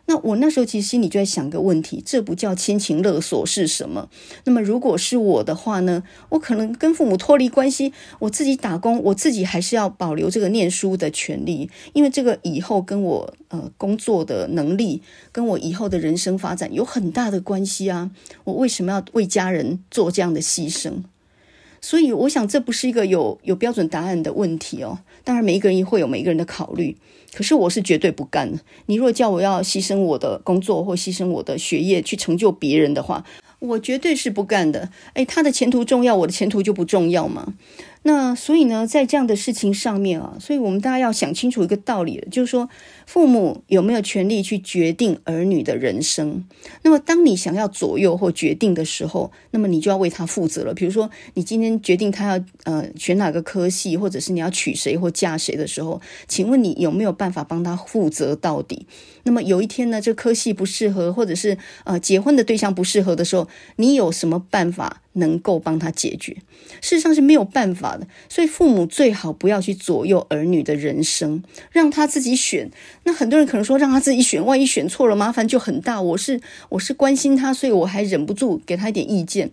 [0.07, 4.09] 那我那时候其实心里就在想个问题，这不叫亲情勒索是什么？
[4.43, 6.03] 那么如果是我的话呢？
[6.29, 18.11] 我可能跟父母脱离关系，我自己打工，我自己还是要保留这个念书的权利，因为这个以后跟我呃工作的能力，跟我以后的人生发展有很大的关系啊！
[18.43, 21.03] 我为什么要为家人做这样的牺牲？
[21.81, 24.99] 所以我想这不是一个有有标准答案的问题哦。
[25.23, 26.95] 当然每一个人也会有每一个人的考虑。
[27.33, 28.59] 可是我是绝对不干的。
[28.87, 33.23] 你若叫我要牺牲我的工作或牺牲我的学业去成就别人的话，
[33.59, 34.89] 我绝对是不干的。
[35.13, 37.53] 诶，他的前途重要，我的前途就不重要吗？
[38.03, 42.67] 那所以呢，在这样的事情上面啊，所以我们大家要想清楚一个道理，就是说，
[43.05, 46.45] 父母有没有权利去决定儿女的人生？
[46.83, 50.73] 那么，当你想要左右或决定的时候，那么你就要为他负责了。
[50.73, 58.85] 比如说，你今天决定他要呃选哪个科系，或者是你要娶谁或嫁谁的时候，请问你有没有办法帮他负责到底？
[59.23, 65.01] 那么有一天呢，这科系不适合，或者是呃结婚的对象不适合的时候，你有什么办法？
[65.13, 66.37] 能够帮他解决，
[66.79, 68.07] 事实上是没有办法的。
[68.29, 72.71] 所以父母最好不要去左右儿女的人生，让他自己选。
[73.03, 76.01] 那很多人可能说，让他自己选，万一选错了，麻烦就很大。
[76.01, 79.51] 我是我是关心他，所以我还忍不住给他一点意见。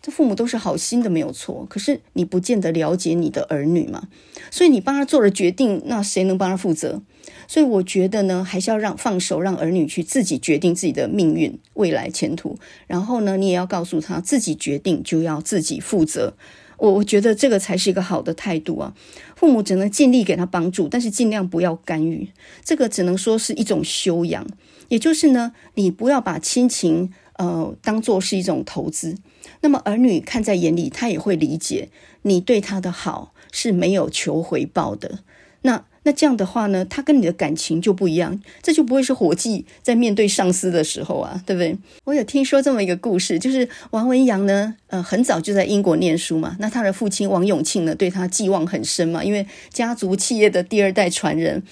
[0.00, 1.66] 这父母都是好心的，没有错。
[1.68, 4.08] 可是你不见得了解你的儿女嘛，
[4.50, 7.02] 所以你帮他做了决定，那谁能帮他负责？
[7.46, 12.58] 所以我觉得呢，还是要让放手，让儿女去自己决定自己的命运、未来前途。
[12.86, 16.34] 然后呢，你也要告诉他，自己决定就要自己负责。
[16.78, 18.94] 我我觉得这个才是一个好的态度啊。
[19.36, 22.28] 父母只能尽力给他帮助，但是尽量不要干预。
[22.64, 24.46] 这个只能说是一种修养，
[24.88, 29.16] 也就是呢，你不要把亲情呃当做是一种投资。
[29.60, 31.90] 那么儿女看在眼里，他也会理解
[32.22, 35.20] 你对他的好是没有求回报的。
[35.62, 35.84] 那。
[36.04, 41.76] 那这样的话呢，他跟你的感情就不一样，这就不会是伙计在面对上司的时候啊，对不对？
[42.04, 51.62] 我有听说这么一个故事，就是王文洋呢，呃，很早就在英国念书嘛，那他的父亲王永庆呢，对他寄望很深嘛，因为家族企业的第二代传人。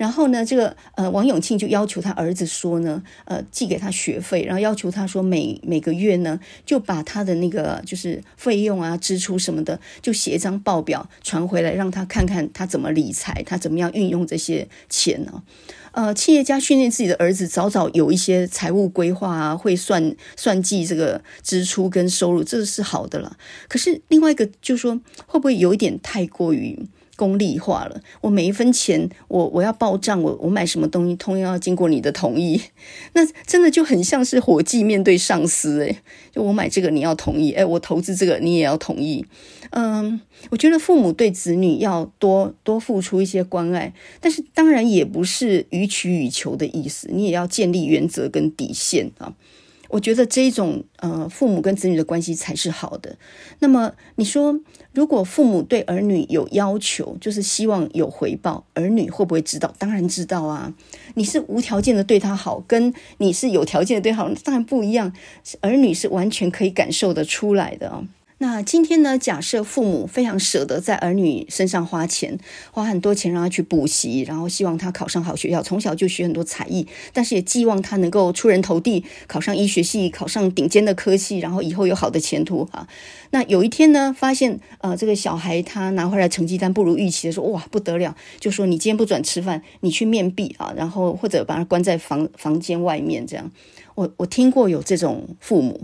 [0.00, 15.42] 然后呢，这个呃，王永庆就要求他儿子说呢，呃，寄给他学费，然后要求他说每每个月呢，就把他的那个就是费用啊、支出什么的，就写一张报表传回来，让他看看他怎么理财，他怎么样运用这些钱呢？
[15.92, 23.36] 呃，企业家训练自己的儿子早早有一些财务规划啊，会算算计这个支出跟收入，这是好的了。
[23.68, 26.86] 可是另外一个就是说，会不会有一点太过于？
[27.20, 32.58] 功利化了，我每一分钱，我我要报账，我我买什么东西，通常要经过你的同意，
[33.12, 35.98] 那真的就很像是伙计面对上司，诶，
[36.32, 39.26] 就我买这个你要同意，诶，我投资这个你也要同意，
[39.72, 49.34] 嗯，我觉得父母对子女要多多付出一些关爱，但是当然也不是予取予求的意思，你也要建立原则跟底线啊。
[49.92, 53.18] 我觉得这一种呃，父母跟子女的关系才是好的。
[53.58, 54.56] 那么你说，
[54.92, 59.72] 如果父母对儿女有要求，就是希望有回报，儿女会不会知道？
[59.78, 60.74] 当然知道啊。
[61.14, 65.12] 你是无条件的对他好，跟你是有条件的对他好，当然不一样。
[65.60, 68.04] 儿女是完全可以感受得出来的啊。
[68.42, 72.38] 那今天呢，假设父母非常舍得在儿女身上花钱，
[72.72, 82.88] 花很多钱让他去补习，然后希望他考上好学校，从小就学很多才艺，但是也寄望他能够出人头地，考上医学系，考上顶尖的科系，然后以后有好的前途啊。
[83.32, 93.50] 那有一天呢，发现呃这个小孩他拿回来成绩单不如预期的时候，哇不得了，就说你今天不准吃饭，你去面壁啊，然后或者把他关在房房间外面这样。
[93.96, 95.82] 我我听过有这种父母，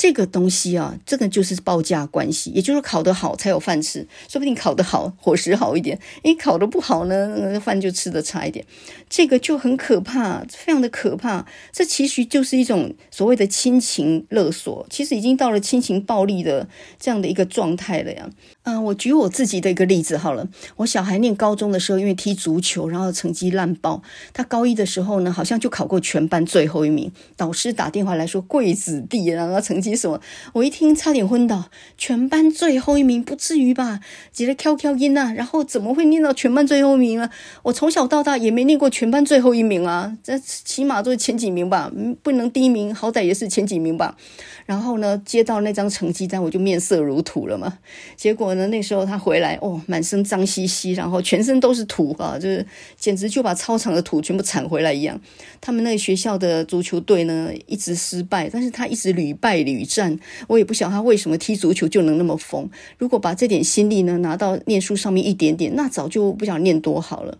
[0.00, 8.64] 这个东西啊，这个就是报价关系，也就是考得好才有饭吃，说不定考得好伙食好一点，诶，考得不好呢，饭就吃得差一点，
[9.10, 11.44] 这个就很可怕，非常的可怕。
[11.72, 16.68] 这其实就是一种所谓的亲情勒索，其实已经到了亲情暴力的
[17.00, 18.30] 这样的一个状态了呀。
[18.68, 20.46] 嗯、我举我自己的一个例子好了。
[20.76, 24.02] 我小孩念高中的时候，因为踢足球，然后成绩烂爆。
[24.34, 27.10] 他高一的时候呢，好像就考过全班最后一名。
[27.34, 30.20] 导师打电话来说贵子弟，然后成绩什么？
[30.52, 31.70] 我一听差点昏倒。
[31.96, 34.00] 全班最后一名不至于吧？
[34.32, 37.30] 急得 QQ 音呐，然后怎么会念到全班最后一名呢？
[37.62, 41.90] 我从小到大也没念过全班最后一名啊，这起码都是前几名吧？
[42.22, 44.14] 不能第一名，好歹也是前几名吧？
[44.66, 47.78] 然后呢，接到那张成绩单，我就面色如土了嘛。
[48.14, 52.64] 结果能，那时候他回来，哦，满身脏兮兮，然后全身都是土啊，就是
[52.98, 55.18] 简直就把操场的土全部铲回来一样。
[55.60, 60.18] 他们那个学校的足球队呢，一直失败，但是他一直屡败屡战。
[60.46, 62.68] 我也不晓他为什么踢足球就能那么疯。
[62.98, 67.38] 如果把这点心力呢拿到念书上面一点点，那早就不想念多好了。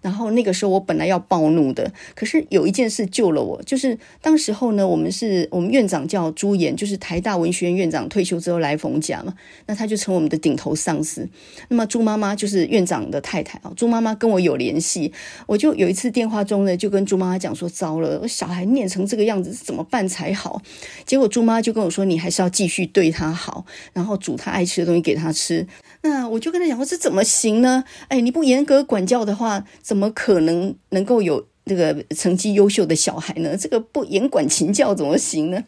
[0.00, 9.34] 然后那个时候我本来要暴怒的，可是有一件事救了我，就是当时候呢，我们是我们院长叫朱岩，就是台大文学院院长退休之后来逢甲嘛，
[9.66, 11.28] 那他就成我们的顶头上司。
[11.68, 15.12] 那么朱妈妈就是院长的太太啊，朱妈妈跟我有联系，
[15.46, 20.60] 我就有一次电话中呢，就跟朱妈妈讲说，糟了，小孩念成这个样子，怎么办才好？
[21.04, 25.66] 结果朱妈就跟我说，你还是要继续对他好，然后煮他爱吃的东西给他吃。
[26.02, 27.84] 那我就跟他讲说，这怎么行呢？
[28.08, 33.56] 哎，你不严格管教的话，怎么可能能够有那个成绩优秀的小孩呢？
[33.56, 35.62] 这个不严管勤教怎么行呢？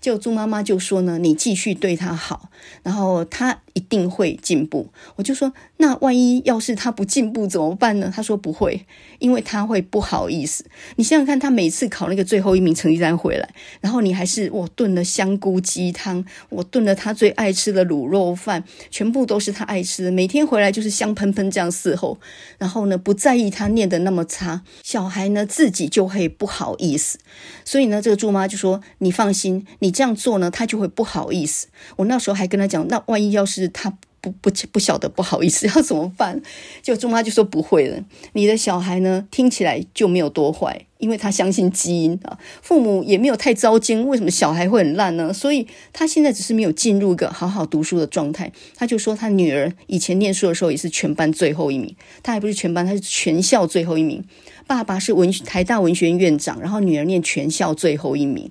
[0.00, 2.50] 就猪妈妈就说呢，你继续对他好，
[2.82, 4.88] 然后他一定会进步。
[5.16, 8.12] 我就说，那万一要是他不进步怎么办呢？
[8.14, 8.84] 他说不会，
[9.20, 10.64] 因为他会不好意思。
[10.96, 13.48] 你想想看，他每次考那个最后一名成绩单回来，
[13.80, 22.18] 然后你还是我炖了香菇鸡汤，我炖了他最爱吃的卤肉饭，全部都是他爱吃的，每天回来就是香喷喷这样伺候。
[22.58, 27.20] 然后呢，不在意他念得那么差，小孩呢自己就会不好意思。
[27.64, 31.66] 所以呢，这个猪妈就说：“你放心，你。”这样做呢，他就会不好意思。
[31.96, 36.40] 我那时候还跟他讲，那万一要是他不不不晓得不好意思 要怎么办？
[36.80, 38.04] 就钟妈就说不会了。
[38.34, 44.06] 你的小孩呢，听起来就没有多坏，因为他相信基因啊，父母也没有太糟心。
[44.06, 45.32] 为什么小孩会很烂呢？
[45.32, 48.52] 所以他现在只是没有进入一个好好读书的状态。
[48.76, 54.22] 他就说他女儿以前念书的时候也是全班最后一名，他还不是全班，他是全校最后一名。
[54.68, 58.48] 爸爸是文台大文学院院长，然后女儿念全校最后一名。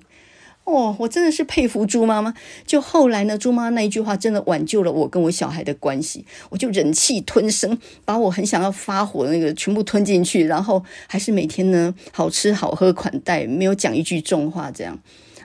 [0.72, 2.32] 哦，我真的是佩服猪妈妈。
[2.66, 6.24] 就后来呢，猪妈那一句话真的挽救了我跟我小孩的关系。
[6.48, 14.98] 我就忍气吞声，把我很想要发火的那个全部吞进去，然后还是每天呢好吃好喝款待，没有讲一句重话这样。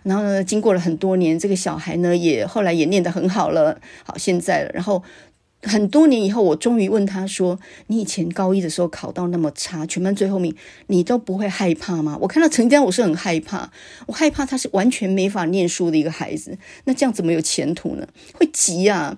[0.03, 5.03] 然后呢，经过了很多年，这个小孩呢也后来也念得很好了，好现在了，然后。
[5.63, 13.71] 很多年以后，我终于问他说：“你以前高一的时候考到那么差，全班最后名，你都不会害怕吗？”我看到成绩单，我是很害怕，
[14.05, 16.57] 我害怕他是完全没法念书的一个孩子。
[16.85, 18.07] 那这样怎么有前途呢？
[18.33, 19.17] 会急啊！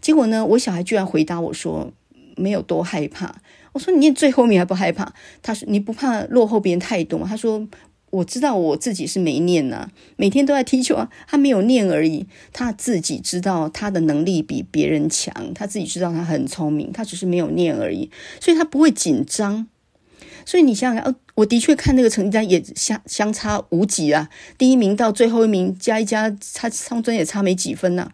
[0.00, 1.90] 结果呢，我小孩居然回答我说
[2.36, 3.36] ：“没有多害怕。”
[3.72, 7.66] 我说：“你念最后名还不害怕？”他说：“你不怕落后别人太多？”他说。
[8.10, 11.10] 我知道我自己是没念呐、每天都在踢球啊。
[11.26, 19.66] 他没有念而已，他自己知道他的能力比别人强，他自己知道他很聪明，他只是没有念而已，所以他不会紧张。
[20.46, 28.10] 所以你想想，哦，我的确看那个成绩单也相相差无几啊，第一名到最后一名加一加，差上真也差没几分呐、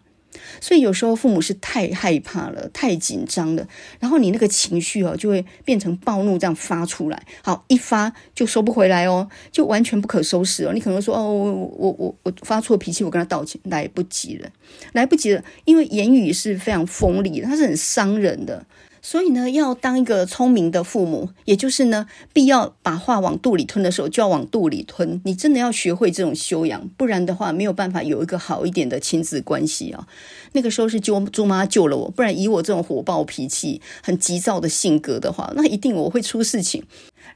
[0.59, 3.67] 所以有时候父母是太害怕了，太紧张了，
[3.99, 10.71] 然后你那个情绪哦就会变成暴怒这样发出来，好一发就收不回来哦，就完全不可收拾哦。
[10.73, 14.49] 你可能说哦，我我我我发错脾气，我跟他道歉，来不及了，
[14.93, 18.65] 来不及了，因为言语是非常锋利的，它是很伤人的。
[19.05, 25.21] 所以呢，要当一个聪明的父母，也就是呢，必要把话往肚里吞的时候，就要往肚里吞。
[25.25, 30.07] 你真的要学会这种修养，不然的话，没有办法有一个好一点的亲子关系啊。
[30.53, 36.83] 那个时候是猪猪妈救了我，不然以我这种火爆脾气、很急躁的性格的话，那一定我会出事情。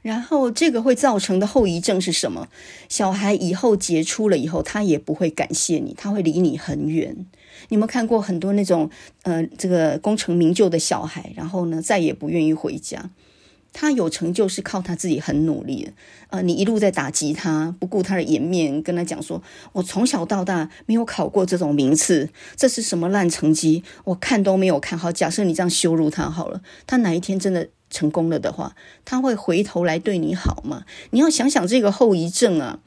[0.02, 2.48] 然后这个会造成的后遗症是什么？
[2.88, 7.26] 小孩以后杰出了以后，他也不会感谢你，他会离你很远。
[7.70, 8.90] 你有没有看过很多那种，
[9.22, 13.10] 呃，这个功成名就的小孩，然后呢，再也不愿意回家。
[13.72, 15.92] 他有成就是靠他自己很努力。
[16.30, 19.40] 呃，你一路在打击他，不顾他的颜面，跟他讲说
[19.72, 23.84] ：“我从小到大没有考过这种名次，这是什么烂成绩？
[24.02, 30.84] 我看都没有看好。”假设你这样羞辱他好了，他哪一天真的成功了的话，他会回头来对你好吗？
[31.10, 32.80] 你要想想这个后遗症啊。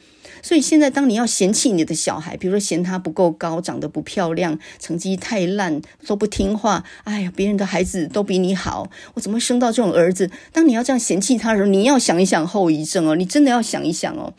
[0.43, 10.29] 所以现在，当你要嫌弃你的小孩，比如说嫌他不够高，长得不漂亮，成绩太烂，都不听话，哎呀，别人的孩子都比你好，我怎么生到这种儿子？
[10.51, 14.33] 当你要这样嫌弃他的时候，你要想一想后遗症哦，你真的要想一想哦，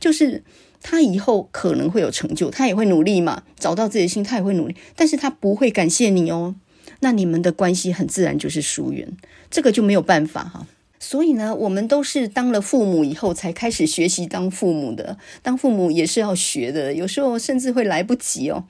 [0.00, 0.42] 就是
[0.82, 6.54] 他以后可能会有成就，他也会努力嘛，找到自己的心，他也会努力，但是他不会感谢你哦。
[7.00, 9.14] 那你们的关系很自然就是疏远，
[9.50, 10.66] 这个就没有办法哈。
[11.02, 15.16] 所以呢，我们都是当了父母以后才开始学习当父母的。
[15.42, 18.64] 当父母也是要学的，有时候甚至会来不及哦。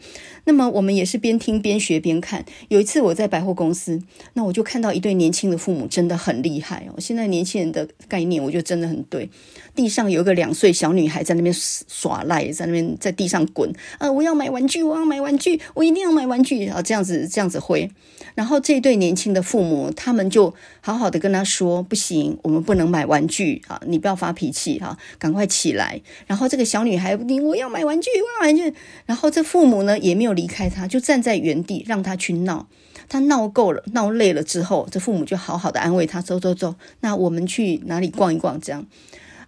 [0.44, 2.44] 那么我们也是边听边学边看。
[2.68, 4.00] 有一次我在百货公司，
[4.34, 6.94] 那我就看到一对年轻的父母真的很厉害哦。
[6.98, 9.28] 现在年轻人的概念，我觉得真的很对。
[9.74, 14.10] 地上有一个两岁小女孩在那边耍赖，在那边在地上滚啊！
[14.10, 16.80] 我要买玩具，我要买玩具，我一定要买玩具啊！
[16.80, 17.90] 这样子这样子挥。
[18.34, 23.80] 然后这对年轻的父母，他们就好好的跟他说：“不行，我们不能买玩具啊！
[23.86, 28.74] 你不要发脾气哈，赶快起来。”然后这个小女孩不听，我要买玩具，我要玩具。
[29.06, 32.66] 然后这父母呢也没有离开他，就站在原地让他去闹。
[33.08, 38.86] 他闹够了，闹累了之后，这父母就好好的安慰他：“走走走，那我们去哪里逛一逛？”这样。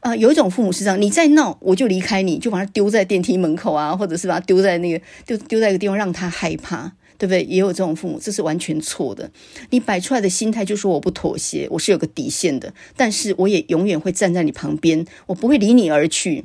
[0.00, 7.42] 啊、有一种父母是这样，你再闹，我就离开你，就把他丢在电梯门口啊，或者是把他丢在那个，丢丢在一个地方让他害怕，对不对？
[7.44, 9.30] 也有这种父母，这是完全错的。
[9.70, 16.44] 你摆出来的心态就说我不妥协，我是有个底线的，但是我也永远会站在你旁边，我不会离你而去。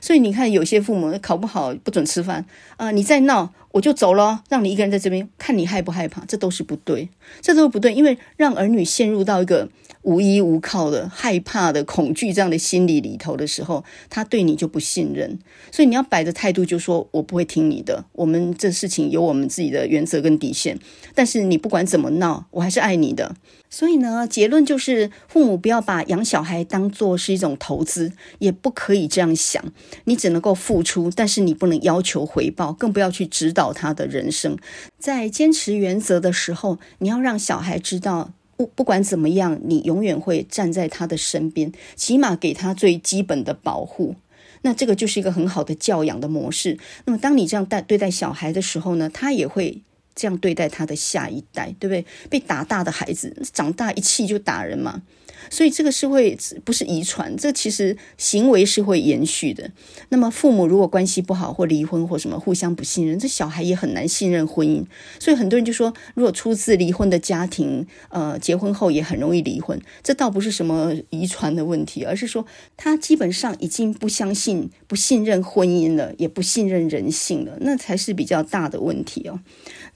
[0.00, 2.44] 所以你看，有些父母考不好不准吃饭
[2.76, 7.08] 啊、你再闹我就走了，让你一个人在这边，看你害不害怕，这都是不对，
[7.40, 9.68] 这都是不对，因为让儿女陷入到一个。
[10.02, 15.38] 无依无靠的、害怕的、恐惧这样的心理里头的时候，他对你就不信任。
[15.70, 18.02] 所以你要摆的态度就是说，我不会听你的。
[18.12, 20.78] 我们这事情有我们自己的原则跟底线。
[21.14, 23.36] 但是你不管怎么闹，我还是爱你的。
[23.70, 29.64] 所以呢，结论就是，父母不要把养小孩当做是一种投资，也不可以这样想。
[30.04, 34.58] 你只能够付出，但是你不能要求回报，更不要去指导他的人生。
[34.98, 38.32] 在坚持原则的时候，你要让小孩知道。
[38.56, 44.16] 不不管怎么样，你永远会站在他的身边，起码给他最基本的保护。
[44.60, 46.76] 那这个就是一个很好的教养的模式。
[47.06, 49.80] 那么，当你这样带对待小孩的时候呢，他也会
[50.20, 52.04] 这样对待他的下一代，对不对？
[52.28, 55.00] 被打大的孩子，长大一气就打人嘛。
[55.48, 59.70] 所以这个是会不是遗传，这其实行为是会延续的。
[60.10, 64.84] 那么父母如果关系不好或离婚或什么互相不信任，这小孩也很难信任婚姻。
[65.18, 69.80] 所以很多人就说，如果出自离婚的家庭，呃，结婚后也很容易离婚。
[70.02, 72.44] 这倒不是什么遗传的问题，而是说
[72.76, 79.40] 他基本上已经不相信、不信任婚姻了，也不信任人性了，那才是比较大的问题哦。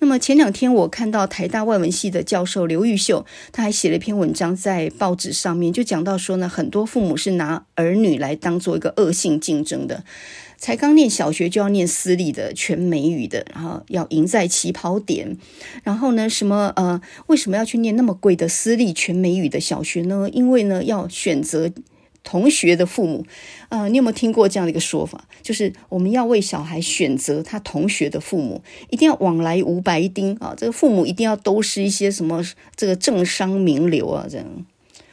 [0.05, 10.05] 那么前两天我看到台大外文系的教授刘玉秀，他还写了一篇文章在报纸上面，就讲到说呢，很多父母是拿儿女来当做一个恶性竞争的，
[10.59, 15.39] 才刚念小学就要念私立的全美语的，然后要赢在起跑点，
[15.83, 20.29] 然后呢，什么呃，为什么要去念那么贵的私立全美语的小学呢？
[20.31, 21.73] 因为呢，要选择。
[22.25, 23.25] 同学的父母，
[23.69, 25.25] 呃，你有没有听过这样的一个说法？
[25.43, 30.55] 就是我们要为小孩选择他同学的父母，一定要往来无白丁啊！
[30.57, 32.43] 这个父母一定要都是一些什么
[32.75, 34.47] 这个政商名流啊，这样，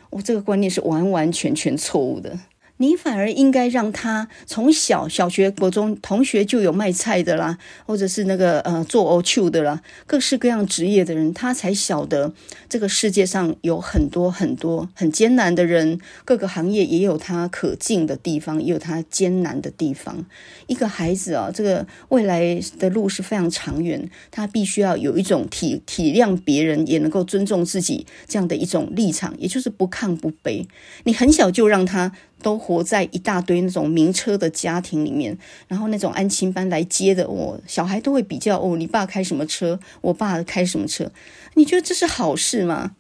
[0.09, 2.39] 我、这个观念是完完全全错误的。
[2.82, 12.34] 你反而应该让他从小小学、国中同学就有卖菜的啦，或者是那个呃做欧秋的啦，各式各样职业的人，他才晓得
[12.68, 20.26] 这个世界上有很多很多很艰难的人，各个行业也有他可敬的地方，也有他艰难的地方。
[20.66, 30.66] 一个孩子啊，这个未来的路是非常长远，他必须要有一种体体谅别人，也能够尊重自己这样的一种立场，也就是不亢不卑。
[31.04, 32.12] 你很小就让他。
[32.42, 35.38] 都活在一大堆那种名车的家庭里面，
[35.68, 41.12] 然后那种安亲班来接的，我、小孩都会比较哦，你爸开什么车，我爸开什么车，
[41.56, 42.92] 你觉得这是好事吗？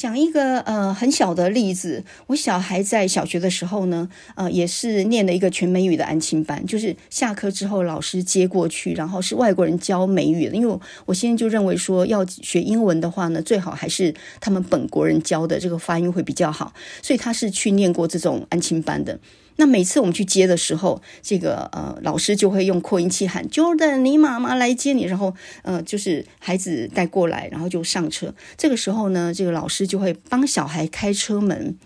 [0.00, 16.72] 讲一个呃很小的例子，我小孩在小学的时候呢，呃也是念了一个全美语的安亲班，就是下课之后老师接过去，然后是外国人教美语，因为我现在就认为说要学英文的话呢，最好还是他们本国人教的，这个发音会比较好，
[17.02, 19.18] 所以他是去念过这种安亲班的。
[19.60, 28.34] 那每次我们去接的时候，这个呃老师就会用扩音器喊 Jordan，你妈妈来接你，然后呃就是孩子带过来，然后就上车。
[28.56, 31.76] 这个时候呢，这个老师就会帮小孩开车门。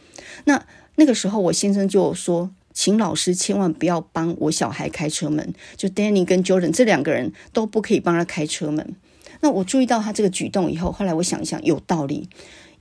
[0.44, 0.64] 那
[0.94, 8.94] 那个时候，我先生就说，请老师千万不要帮我小孩开车门，就 Danny 跟 Jordan 这两个人都不可以帮他开车门。
[9.40, 12.28] 那我注意到他这个举动以后，后来我想一想，有道理。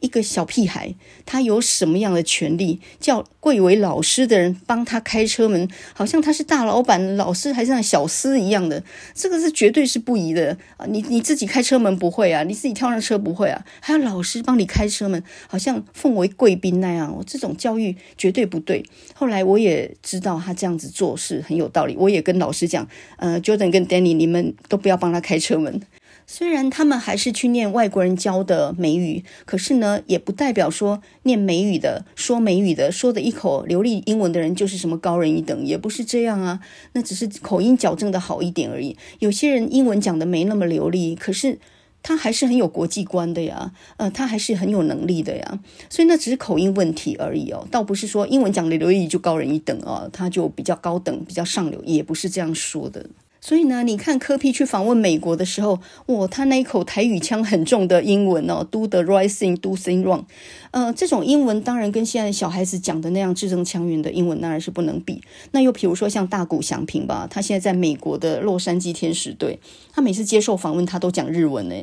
[0.03, 0.93] 一个小屁孩，
[1.25, 5.65] 他有什么样的权利叫贵为老师的人帮他开车门？
[5.93, 8.83] 好像他是大老板，老师还是像小厮一样的，
[9.15, 10.85] 这个是绝对是不宜的啊！
[10.89, 17.15] 你你自己开车门不会啊，你自己跳上车不会啊，还要老师帮你开车门，好像奉为贵宾那样。
[17.15, 18.85] 我这种教育绝对不对。
[19.15, 22.85] 后来我也知道他这样子做事很有道理，我也跟老师讲，
[23.15, 25.81] 呃，Jordan 跟 Danny，你们都不要帮他开车门。
[26.25, 36.59] 虽然他们还是去念外国人教的美语，可是呢，也不代表说念美语的、说美语的、说的一口流利英文的人就是什么高人一等，也不是这样啊。
[36.93, 38.97] 那只是口音矫正的好一点而已。
[39.19, 41.59] 有些人英文讲的没那么流利，可是
[42.01, 45.59] 他还是很有国际观的呀，呃，他还是很有能力的呀。
[45.89, 53.09] 所以那只是口音问题而已哦，倒不是说英文讲的流利就高人一等哦，他就比较高等、比较上流，也不是这样说的。
[53.45, 60.23] 所以呢，你看柯 P 去访问美国的时候，哇，他那一口台语腔很重的英文哦，do the right thing, do thing wrong，
[60.71, 65.21] 呃，这种英文当然跟现在小孩子讲的那样字正腔圆的英文当然是不能比。
[65.51, 69.59] 那又比如说像大谷翔平吧，他现在在美国的洛杉矶天使队，
[69.91, 71.75] 他每次接受访问他都讲日文呢。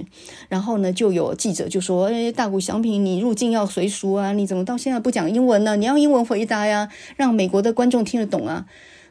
[0.49, 5.77] 然后呢，就有记者就说：“哎，大谷翔平，你入境要随俗啊，你怎么到现在不讲英文呢？
[5.77, 6.89] 你要英文回答呀，
[7.19, 8.65] 让美国的观众听得懂啊。”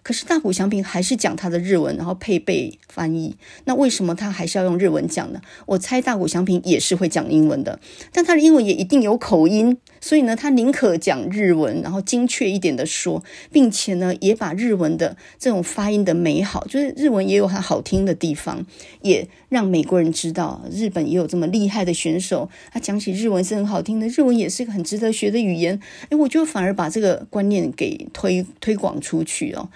[0.10, 3.36] 可是大谷翔平还是讲他的日文，然后配备翻译。
[3.66, 5.40] 那为什么他还是要用日文讲呢？
[5.68, 7.80] 我猜大谷翔平也是会讲英文的，
[8.12, 18.66] 但他的英文也一定有口音，所以呢，他宁可讲日文，然后精确一点的说，并且呢，也把日文的这种发音的美好，就是日文也有它好听的地方，
[19.04, 22.50] 也让美国人知道日本也有这么厉害的选手。
[22.74, 25.80] 他讲起日文是很好听的，日文也是一个很值得学的语言。
[26.10, 29.70] 诶，我就反而把这个观念给推推广出去哦。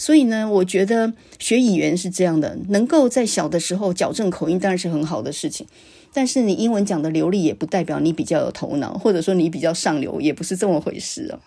[0.00, 5.66] 所以呢，我觉得学语言是这样的，能够在小的时候矫正口音，当然是很好的事情。
[6.14, 11.38] 但是你英文讲的流利，也不代表你比较有头脑，或者说你比较上流，也不是这么回事哦。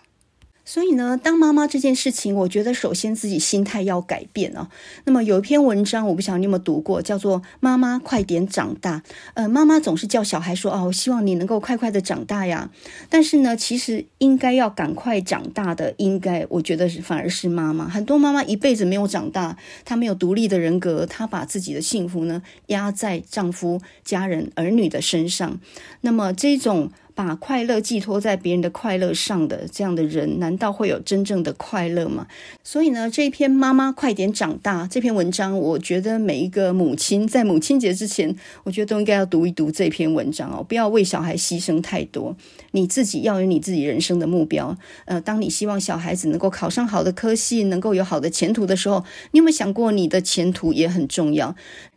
[0.64, 4.70] 所以呢，当妈妈这件事情，我觉得首先自己心态要改变啊。
[5.04, 9.02] 那么有一篇文章，我不晓得你有没有读过，叫做《妈妈快点长大》。
[9.34, 12.70] 呃，妈妈总是叫小孩说：“哦，我希望你能够快快的长大呀。”
[13.10, 17.86] 但是呢，其实应该要赶快长大的，应该我觉得是反而是妈妈。
[17.86, 25.60] 很多妈妈一辈子没有长大，她没有独立的人格，她把自己的幸福呢压在丈夫、家人、儿女的身上。
[26.00, 26.90] 那么这种。
[27.14, 32.26] 把快乐寄托在别人的快乐上的这样的人，难道会有真正的快乐吗？
[32.64, 38.34] 所以呢，这一篇妈妈快点长大这篇文章，我觉得每一个母亲在母亲节之前，
[38.64, 42.36] 我觉得都应该要读一读这篇文章哦，不要为小孩牺牲太多，
[42.72, 44.76] 你自己要有你自己人生的目标。
[45.04, 51.54] 呃，当你希望小孩子能够考上好的科系，能够有好的前途的时候，你有没有想过你的前途也很重要？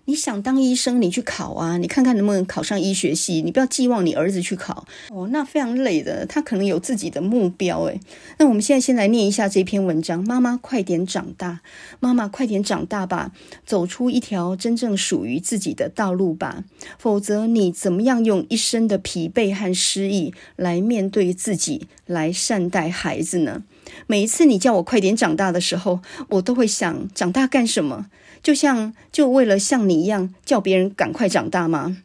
[0.09, 1.77] 你想当医生，你去考啊！
[1.77, 3.41] 你看看能不能考上医学系。
[3.41, 6.25] 你不要寄望你儿子去考哦，那非常累的。
[6.25, 7.99] 他可能有自己的目标诶。
[8.37, 11.59] 那我们现在先来念一下这篇文章：妈妈快点长大，
[11.99, 13.33] 妈妈快点长大吧，
[13.65, 16.63] 走出一条真正属于自己的道路吧。
[16.97, 23.63] 否则，你怎么样用一生的疲惫和失意来面对自己，来善待孩子呢？
[24.07, 25.99] 每一次你叫我快点长大的时候，
[26.29, 28.05] 我都会想：长大干什么？
[28.41, 31.97] 就像就为了像你一样叫别人赶快长大吗？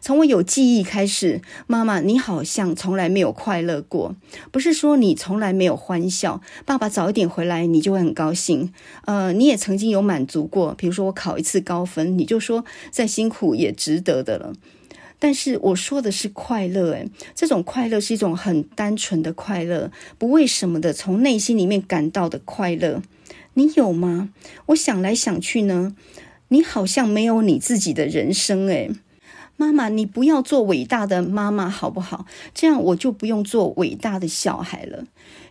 [0.00, 4.14] 从我有记忆开始，妈妈，你好像从来没有快乐过。
[4.50, 8.72] 不是说你从来没有欢笑，爸爸早一点回来你就会很高兴。
[9.04, 14.52] 呃，你也曾经有满足过，比如说我考一次高分，你就说再辛苦也值得的了。
[15.18, 23.02] 但是我说的是快乐，诶，这种快乐是一种很单纯的快乐，不为什么的，从内心里面感到的快乐。
[23.54, 24.30] 你有吗？
[24.66, 25.94] 我想来想去呢，
[26.48, 28.90] 你好像没有你自己的人生诶。
[29.56, 32.26] 妈妈，你不要做伟大的妈妈好不好？
[32.52, 35.04] 这样我就不用做伟大的小孩了。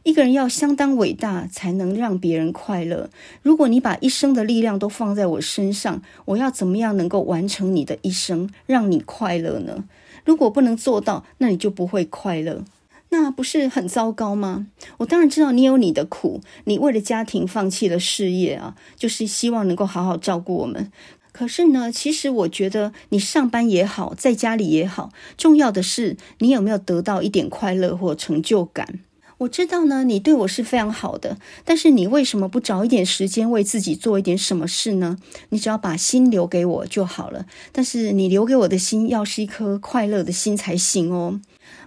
[0.03, 3.09] 一个人要相当伟大，才能让别人快乐。
[3.41, 9.85] 如果你把一生的力量都放在我身上，我要怎么样能够完成你的一生，让你快乐呢？
[10.25, 12.65] 如果不能做到，那你就不会快乐。
[13.13, 14.65] 那不是很糟糕吗？
[14.97, 20.91] 我当然知道你有你的苦，你为了家庭放弃了事业啊，就是希望能够好好照顾我们。
[21.31, 28.99] 可是呢，其实我觉得你上班也好，在家里也好，重要的是你有没有得到一点快乐或成就感。
[29.39, 35.17] 我知道呢，你对我是非常好的，但是你为什么不找一点时间为自己做一点什么事呢？
[35.49, 37.45] 你只要把心留给我就好了。
[37.71, 41.39] 但是你留给我的心要是一颗快乐的心才行哦。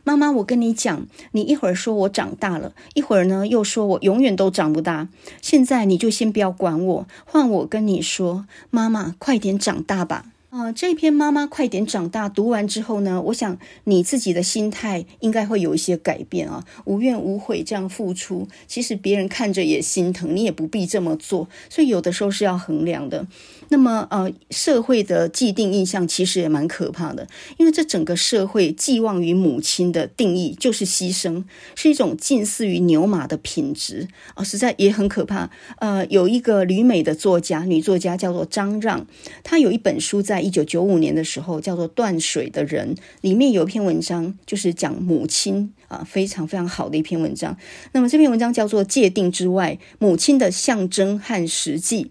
[0.06, 5.08] 妈妈，我跟你讲，你一会儿说我长大了，一会儿呢又说我永远都长不大。
[5.42, 10.26] 现在你就先不要管我，换我跟你说，妈妈，快点长大吧。
[10.50, 21.48] 啊、这篇妈妈快点长大读完之后呢，我想你自己的心态应该会有一些改变啊，无怨无悔这样付出，其实别人看着也心疼，你也不必这么做。
[21.68, 23.26] 所以有的时候是要衡量的。
[23.68, 27.26] 那么呃，社会的既定印象其实也蛮可怕的，
[27.58, 31.44] 因为这整个社会寄望于母亲的定义就是牺牲，
[31.74, 35.50] 是一种近似于牛马的品质啊、实在也很可怕。
[35.78, 39.06] 呃，有一个旅美的作家，女作家叫做张让，
[39.42, 47.56] 她有一本书，在一九九五年的时候叫做《断水的人》，里面有一篇文章就是讲母亲啊、非常非常好的一篇文章。
[47.92, 52.04] 那么这篇文章叫做《界定之外：母亲的象征和实际》。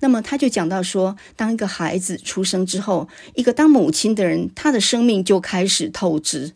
[0.00, 6.52] 那么他就讲到说，当一个孩子出生之后，一个当母亲的人，他的生命就开始透支，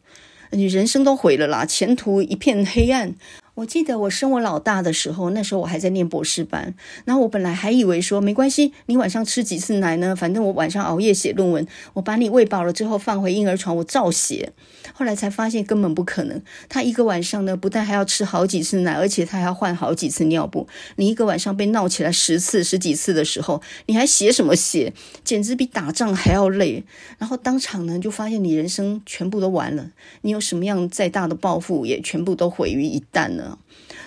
[0.50, 3.14] 你人生都毁了啦，前途一片黑暗。
[3.54, 6.74] 我记得我生我老大的时候，那时候我还在念博士班，
[7.04, 10.16] 然后我本来还以为说没关系，你晚上吃几次奶呢？
[10.16, 14.54] 反正我晚上熬夜写论文，我把你喂饱了之后放回婴儿床，我照写。
[14.94, 16.40] 后来才发现根本不可能，
[16.70, 20.66] 他一个晚上呢，不但还要吃好几次奶，而且他还要换好几次尿布。
[20.96, 24.94] 你一个晚上被闹起来十次、十几次的时候，你还写什么写？
[25.22, 26.84] 简直比打仗还要累。
[27.18, 29.90] 然后当场呢，就发现你人生全部都完了，
[30.22, 33.41] 你有什么样再大的抱负，也全部都毁于一旦了。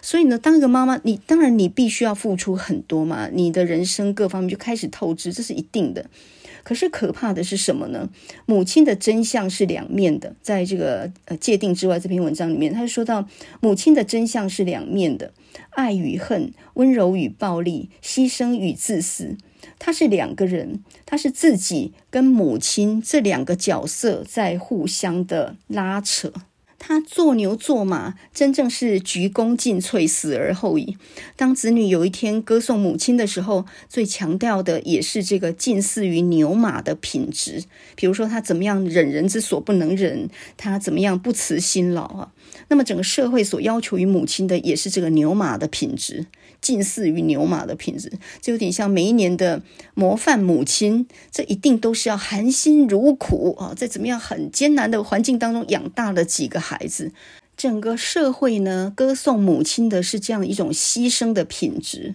[0.05, 6.05] 所以呢，当一个妈妈，你当然你必须要付出很多嘛，你的人生各方面就开始透支，这是一定的。
[6.63, 8.07] 可是可怕的是什么呢？
[8.45, 13.27] 母亲的真相是两面的，在这个呃界定之外这篇文章里面，他就说到
[13.61, 15.33] 母亲的真相是两面的，
[15.71, 19.35] 爱与恨，温柔与暴力，牺牲与自私，
[19.79, 26.31] 他是两个人，他是自己跟母亲这两个角色在互相的拉扯。
[26.87, 30.95] 他做牛做马，真正是鞠躬尽瘁，死而后已。
[31.35, 37.63] 当子女有一天歌颂母亲的时候，最强调的也是这个近似于牛马的品质。
[37.95, 42.31] 比如说，他怎么样忍人之所不能忍，他怎么样不辞辛劳啊？
[42.67, 46.27] 那么，整个社会所要求于母亲的，也是这个牛马的品质。
[46.61, 48.11] 近似于牛马的品质，
[48.41, 49.61] 这有点像每一年的
[49.93, 57.11] 模范母亲，这一定都是要含辛茹苦啊，在怎么样很艰难的环境当中养大了几个孩孩子。
[57.57, 62.13] 整个社会呢，歌颂母亲的是这样一种牺牲的品质。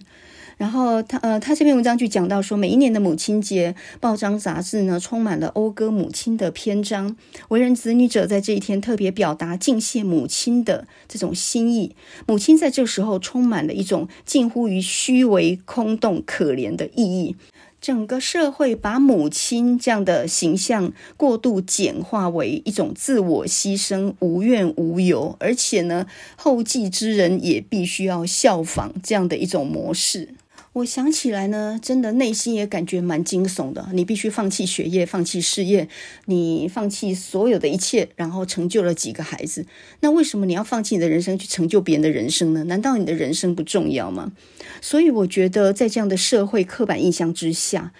[0.57, 7.17] 然后他呃，他这篇文章就讲到说，每一年的母亲节，报章杂志呢充满了讴歌母亲的篇章。
[7.49, 11.95] 为人子女者在这一天特别表达敬谢母亲的这种心意。
[12.27, 17.35] 母亲在这时候充满了一种近乎于虚伪、空洞、可怜的意义。
[17.81, 26.05] 整个社会把母亲这样的形象过度简化为一种自我牺牲、无怨无尤，而且呢，
[26.35, 30.35] 后继之人也必须要效仿这样的一种模式。
[30.73, 33.89] 我想起来呢，真的内心也感觉蛮惊悚的。
[33.91, 35.89] 你必须放弃学业，放弃事业，
[36.27, 39.65] 你放弃所有的一切，然后成就了几个孩子。
[39.99, 42.63] 那为什么你要放弃你的人生去成就别人的人生呢？
[42.63, 44.31] 难道你的人生不重要吗？
[44.79, 47.91] 所以我觉得，在这样的社会刻板印象之下，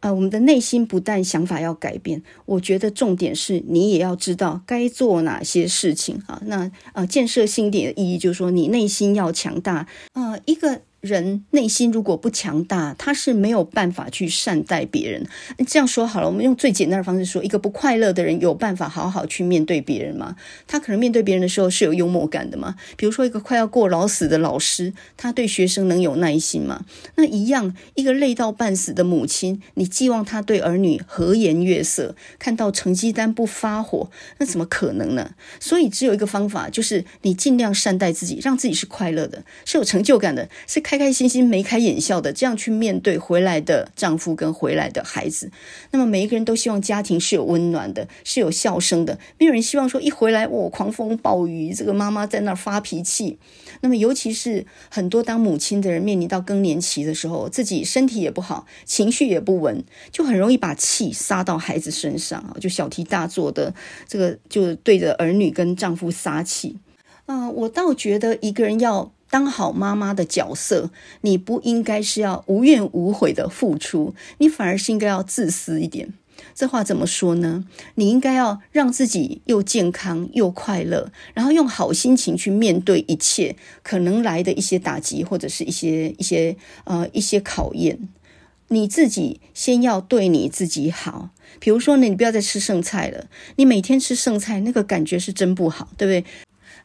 [0.00, 6.42] 呃，我们的内心不但想法要改变，我觉得重点是你也要知道该做哪些事情啊。
[6.46, 9.86] 那呃，建设性点的意义就是说，你内心要强大。
[10.14, 10.80] 呃，一个。
[11.06, 15.26] 人内心如果不强大，他是没有办法去善待别人。
[15.66, 20.34] 这样说好了，我们用最简单的方式说，一个不快乐的人有办法好好去面对别人吗？
[20.66, 22.74] 他可能面对别人的时候是有幽默感的吗？
[22.96, 26.84] 比如说一个快要过劳死的老师，他对学生能有耐心吗？
[27.14, 35.34] 那一样，一个累到半死的母亲，你寄望他对儿女和颜悦色，看到成绩单不发火，那怎么可能呢？
[35.60, 40.95] 所以只有一个方法，就是你尽量善待自己，让自己是快乐的，是有成就感的，是开。
[40.98, 45.52] 开开心心、眉开眼笑的这样去面对回来的丈夫跟回来的孩子，
[45.90, 53.38] 那么每一个人都希望家庭是有温暖的，是有笑声的，没有人希望说一回来我、狂风暴雨，这个妈妈在那儿发脾气。
[53.82, 63.74] 那么尤其是很多当母亲的人面临到更年期的时候，自己身体也不好，情绪也不稳，就很容易把气撒到孩子身上，就小题大做的
[64.08, 66.78] 这个就对着儿女跟丈夫撒气。
[67.26, 69.12] 啊、我倒觉得一个人要。
[69.36, 76.14] 当好妈妈的角色，你不应该是要无怨无悔的付出，你反而是应该要自私一点。
[76.54, 77.66] 这话怎么说呢？
[77.96, 88.08] 你应该要让自己又健康又快乐，然后用好心情去面对一切可能来的一些打击或者是一些一些呃一些考验。
[88.68, 91.28] 你自己先要对你自己好。
[91.60, 93.26] 比如说呢，你不要再吃剩菜了，
[93.56, 96.24] 你每天吃剩菜，那个感觉是真不好，对不对？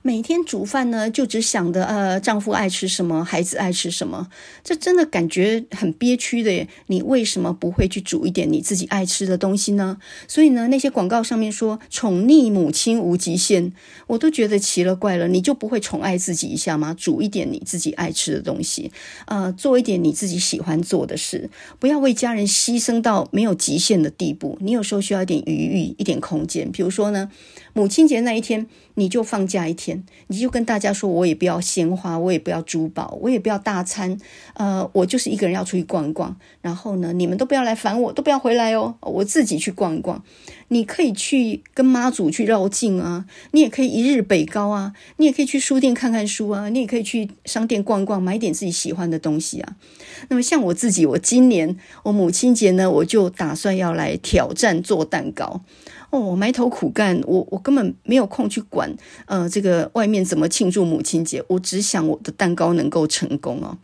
[0.04, 4.30] 每天煮饭呢，就只想着呃，丈夫爱吃什么，孩子爱吃什么，
[4.64, 6.68] 这真的感觉很憋屈的耶。
[6.88, 9.98] 你为什么不会去煮一点你自己爱吃的东西呢？
[10.28, 13.72] 所以呢，那些广告上面说宠溺母亲无极限，
[14.08, 15.28] 我都觉得奇了怪了。
[15.28, 16.96] 你就不会宠爱自己一下吗？
[16.98, 18.92] 煮一点你自己爱吃的东西，
[19.26, 24.58] 呃，做一点你自己喜欢做的事，不要为家人牺牲到没有极限的地步。
[24.62, 26.72] 你有时候需要一点余裕，一点空间。
[26.72, 27.30] 比如说呢，
[27.74, 28.68] 母亲节那一天。
[28.96, 34.18] 你就放假一天，你就跟大家说，我也不要鲜花，我也不要珠宝，我也不要大餐，
[34.56, 36.36] 呃，我就是一个人要出去逛逛。
[36.62, 40.22] 然后呢，你们都不要来烦我，都不要回来哦，我自己去逛逛。
[40.68, 49.78] 你可以去跟妈祖去绕境啊，你也可以一日北高啊，你也可以去书店看看书啊，你也可以去商店逛逛，买点自己喜欢的东西啊。
[50.28, 55.62] 那么像我自己，我今年我母亲节呢，我就打算要来挑战做蛋糕。
[56.12, 58.94] 哦，我埋头苦干，我我根本没有空去管，
[59.26, 63.78] 呃，这个外面怎么庆祝母亲节，我只想我的蛋糕能够成功哦。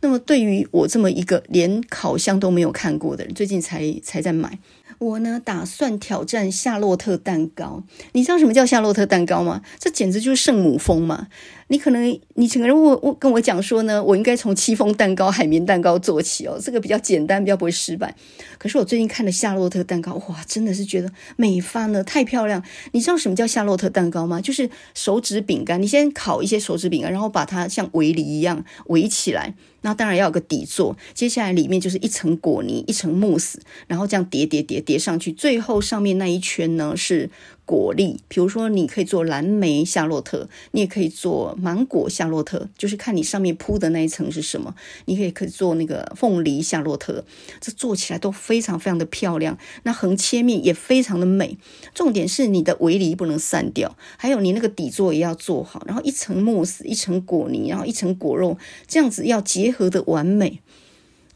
[0.00, 4.58] 那么对于我这么一个连烤箱都没有看过的人，最近才才在买。
[4.98, 7.82] 我呢，打算挑战夏洛特蛋糕。
[8.12, 9.60] 你知道什么叫夏洛特蛋糕吗？
[9.78, 11.28] 这简直就是圣母风嘛！
[11.68, 18.14] 你可能你整个人我我跟我讲说呢，我应该从戚风蛋糕、海绵蛋糕做起哦，这个比较简单，比较不会失败。
[18.56, 22.62] 可是我最近看了夏洛特蛋糕，哇，真的是觉得美翻了，太漂亮！
[22.92, 24.40] 你知道什么叫夏洛特蛋糕吗？
[24.40, 29.54] 就是手指饼干，你先烤一些手指饼干，然后把它像围篱一样围起来。
[29.80, 37.28] 那当然要有个底座，接下来里面就是一层果泥，一层慕斯，然后这样叠叠叠叠上去，最后上面那一圈呢是。
[37.66, 44.74] 果粒，比如说你可以做蓝莓夏洛特，你也可以做芒果夏洛特，就是看你上面铺的那一层是什么。
[45.06, 47.24] 你可以可以做那个凤梨夏洛特，
[47.60, 49.58] 这做起来都非常非常的漂亮。
[49.82, 51.58] 那横切面也非常的美。
[51.92, 58.56] 重点是你的围篱不能散掉，还有你那个底座也要做好，然后一层慕斯，一层果泥，然后一层果肉，
[58.86, 60.60] 这样子要结合的完美。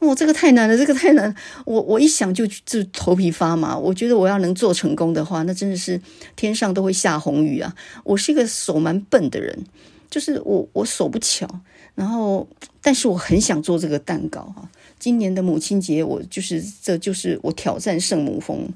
[0.00, 1.34] 哦，这个太难了，这个太难。
[1.64, 3.76] 我我一想就就头皮发麻。
[3.76, 6.00] 我觉得我要能做成功的话，那真的是
[6.36, 7.74] 天上都会下红雨啊！
[8.04, 9.64] 我是一个手蛮笨的人，
[10.10, 11.46] 就是我我手不巧，
[11.94, 12.48] 然后
[12.80, 14.68] 但是我很想做这个蛋糕哈。
[15.00, 18.68] 今年的母亲节，我就是这就是我挑战圣母峰，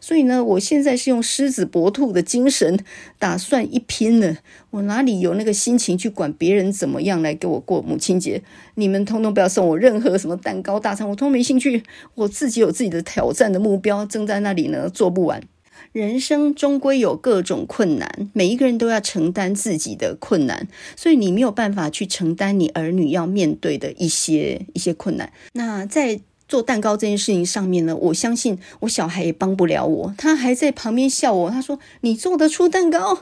[0.00, 2.78] 所以呢，我现在是用狮子搏兔的精神，
[3.18, 4.38] 打算一拼呢。
[4.70, 8.42] 我哪里有那个心情去管别人怎么样来给我过母亲节？
[8.76, 11.82] 你们通通不要送我任何什么蛋糕大餐，我通通没兴趣。
[12.14, 15.42] 我自己有自己的挑战的目标，正在那里呢，做不完。
[15.92, 20.66] 人生终归有各种困难，每一个人都要承担自己的困难，
[20.96, 25.30] 所以你没有办法去承担你儿女要面对的一些一些困难。
[25.52, 33.20] 那在做蛋糕这件事情上面呢，我相信我小孩也帮不了我，他还在旁边笑我，他说：“你做得出蛋糕？”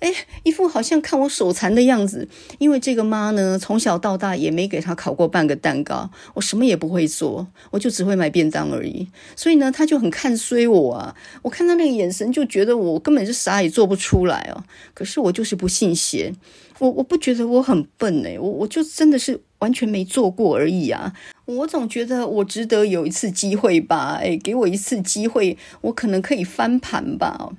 [0.00, 0.12] 哎，
[0.44, 2.28] 一副好像看我手残的样子，
[2.58, 11.14] 因为这个妈呢，从小到大也没给她烤过半个蛋糕，我什么也不会做，我就只会买便当而已，所以呢，她就很看衰我啊。
[11.42, 14.62] 我看她那个眼神，就觉得我根本是啥也做不出来哦。
[14.94, 16.32] 可是我就是不信邪，
[16.78, 21.12] 我我不觉得我很笨哎，我我就真的是完全没做过而已啊。
[21.44, 27.50] 我总觉得我值得有一次机会吧，哎，给我一次机会，我可能可以翻盘吧。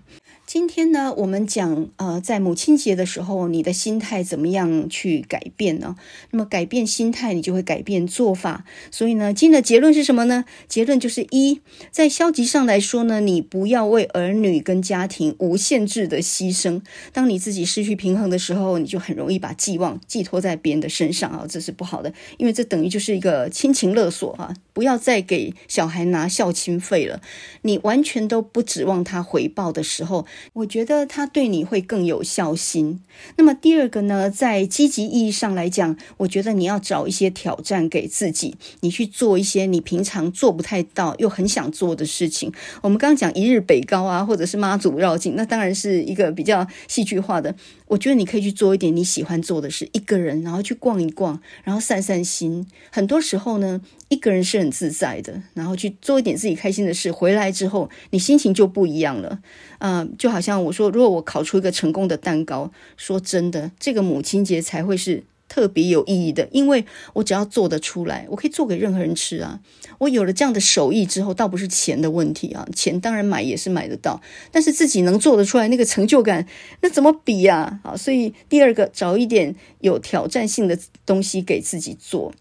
[0.52, 5.95] 今天呢，我们讲呃，在母亲节的时候，你的心态怎么样去改变呢？
[6.32, 8.66] 那么改变心态，你就会改变做法。
[8.89, 10.45] 所以呢，今天的结论是什么呢？
[10.68, 16.82] 结论就是一，在消极上来说呢，你不要为儿女跟家庭无限制的牺牲。
[17.14, 24.56] 当你自己失去平衡的时候，你就很容易把寄望寄托在别人的身上啊，这是不好的，因为这等于就是一个亲情勒索啊！
[24.74, 27.22] 不要再给小孩拿孝亲费了，
[27.62, 30.26] 你完全都不指望他回报的时候。
[30.54, 33.02] 我觉得他对你会更有孝心。
[33.38, 42.52] 那么第二个呢，在积极意义上来讲，我觉得你要找一些挑战给自己，你去做一些你平常做不太到又很想做的事情。
[42.82, 47.54] 我们刚刚讲一日北高啊，或者是妈祖绕境，那当然是一个比较戏剧化的。
[47.90, 52.66] 我觉得你可以去做一点你喜欢做的事，一个人然后去逛一逛，然后散散心。
[52.92, 59.40] 很多时候呢，一个人是很自在的，然后去做一点自己开心的事，回来之后你心情就不一样了。
[59.80, 69.60] 嗯、就好像我说，如果我烤出一个成功的蛋糕，说真的，这个母亲节才会是特别有意义的，因为我只要做得出来，我可以做给任何人吃啊。
[69.97, 74.22] 我有了这样的手艺之后，倒不是钱的问题啊，钱当然买也是买得到，
[74.52, 76.47] 但是自己能做得出来那个成就感，
[76.82, 77.82] 那怎么比呀？
[77.84, 82.32] 啊，所以第二个，找一点有挑战性的东西给自己做。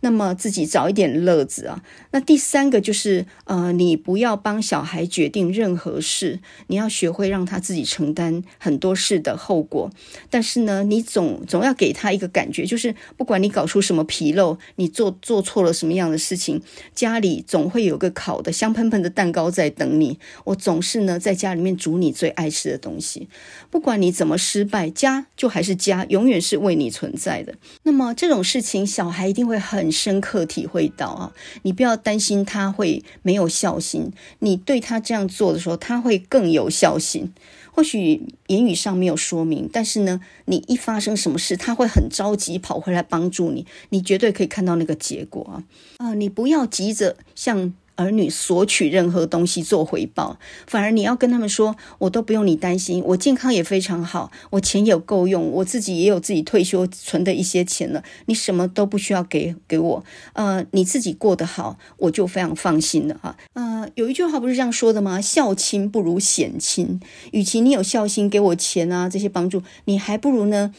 [0.00, 1.82] 那么自己找一点乐子啊。
[2.10, 9.90] 那第三个就是，呃，你不要帮小孩决定任何事，你要学会让他自己承担很多事的后果。
[10.30, 16.62] 但是呢，你总总要给他一个感觉，就是不管你搞出什么纰漏，你做做错了什么样的事情，
[16.94, 20.18] 家里总会有个烤的香喷喷的蛋糕在等你。
[20.44, 23.28] 我总是呢在家里面煮你最爱吃的东西。
[23.70, 27.54] 不管你怎么失败，家就还是家，永远是为你存在的。
[27.82, 31.32] 那么这种事情，小孩一定会很深刻体会到啊！
[31.62, 37.32] 你不要担心他会没有孝心，你对他这样做的时候，他会更有孝心。
[37.72, 45.62] 或许言语上没有说明，但是呢，你一发生什么事，他会很着急跑回来帮助你，你绝对可以看到那个结果啊！
[45.98, 47.72] 啊，你不要急着向。
[47.98, 50.38] 儿女索取任何东西做回报，
[50.68, 60.04] 反而你要跟他们说：“我都不用你担心，我健康也非常好，我钱也够用，我自己也有自己退休存的一些钱了，你什么都不需要给给我。
[60.34, 63.36] 呃，你自己过得好，我就非常放心了哈。
[63.54, 65.20] 呃，有一句话不是这样说的吗？
[65.20, 67.00] 孝亲不如显亲，
[67.32, 70.72] 与其你有孝心给我钱啊这些帮助，你还不如呢。”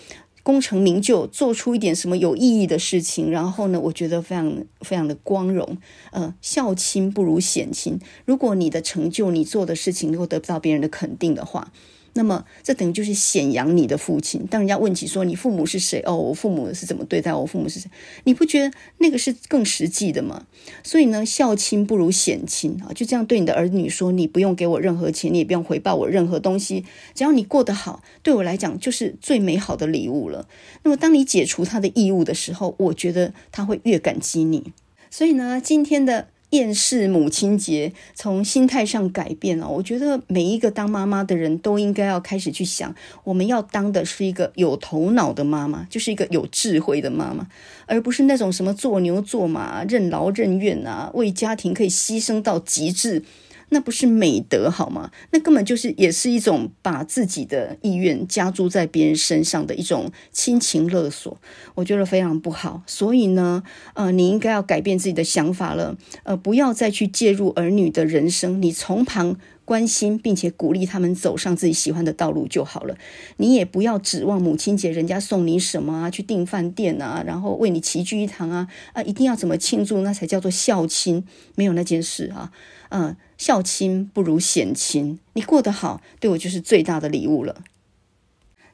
[0.43, 5.77] 功成名就，做出一点什么有意义的事情，然后呢，我觉得非常非常的光荣。
[6.11, 7.99] 呃，孝亲不如贤亲。
[8.25, 11.71] 如果你的成就，你做的事情，如果得不到别人的肯定的话。
[12.13, 14.45] 那么，这等于就是显扬你的父亲。
[14.47, 16.01] 当人家问起说你父母是谁？
[16.05, 17.45] 哦，我父母是怎么对待我？
[17.45, 17.89] 父母是谁？
[18.23, 20.45] 你不觉得那个是更实际的吗？
[20.83, 22.91] 所以呢，孝亲不如显亲啊！
[22.93, 30.47] 就这样对你的儿女说，你不用给我任何钱，你也不用回报我任何东西，只要你过得好，对我来讲就是最美好的礼物了。
[30.83, 34.73] 那么，当你解除他的义务的时候，我觉得他会越感激你。
[35.09, 36.27] 所以呢，今天的。
[36.51, 39.67] 厌世母亲节，从心态上改变了。
[39.67, 42.93] 我觉得每一个当妈妈的人都应该要开始去想，
[43.23, 47.47] 我们要当的是一个有头脑的妈妈，就是一个有智慧的妈妈，
[47.85, 53.23] 而不是那种什么做牛做马、任劳任怨啊，为家庭可以牺牲到极致。
[53.69, 55.11] 那不是美德好吗？
[55.31, 61.39] 那根本就是也是一种把自己的意愿加注在别人身上的一种亲情勒索，
[61.75, 62.81] 我觉得非常不好。
[62.85, 63.63] 所以呢，
[63.93, 69.37] 呃，你应该要改变自己的想法了，呃，不要再去介入儿女的人生，你从旁
[69.69, 72.97] 关心并且鼓励他们走上自己喜欢的道路就好了。
[73.37, 82.51] 你也不要指望母亲节人家送你什么啊，去订饭店啊，然后为你齐聚一堂啊，啊，一定要怎么庆祝，那才叫做孝亲，没有那件事啊，
[82.89, 87.63] 嗯、孝亲不如显亲，你过得好，对我就是最大的礼物了。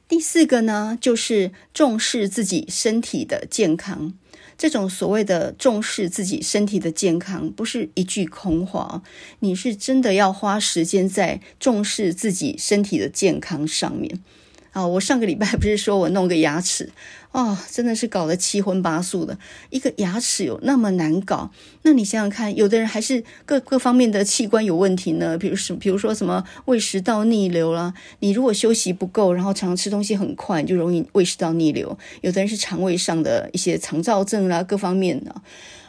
[0.08, 4.14] 第四个呢，就是重视自己身体的健康。
[4.58, 9.02] 这种所谓的重视自己身体的健康，不是一句空话，
[9.40, 14.20] 你是真的要花时间在重视自己身体的健康上面。
[14.76, 16.90] 啊，我上个礼拜不是说我弄个牙齿。
[17.32, 19.38] 哦，真的是搞得七荤八素的。
[19.70, 21.50] 一个牙齿有那么难搞？
[21.80, 27.94] 那你想想看，有的人还是各各方面的器官有问题呢，比如什，比如说什么胃食道逆流啦。
[28.18, 31.98] 你如果休息不够，然后常吃东西很快，就容易胃食道逆流。
[32.20, 35.34] 有的人是肠胃上的一些肠燥症啦，各方面的。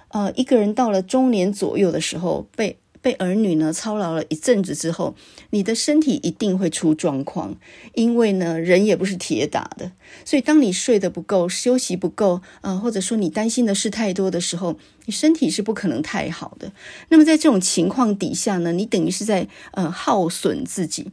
[0.10, 2.78] 呃，一个人到了中年左右的时候，被。
[3.08, 5.16] 被儿女呢操劳了一阵子之后，
[5.52, 7.56] 你的身体一定会出状况，
[7.94, 9.94] 因为呢人也不是铁打的，
[10.26, 16.74] 所以当你睡得不够、休息不够，呃，或者说你担心的事太多的时候，你身体是不可能太好的。
[17.08, 21.10] 那么在这种情况底下呢，你等于是在呃耗损自己，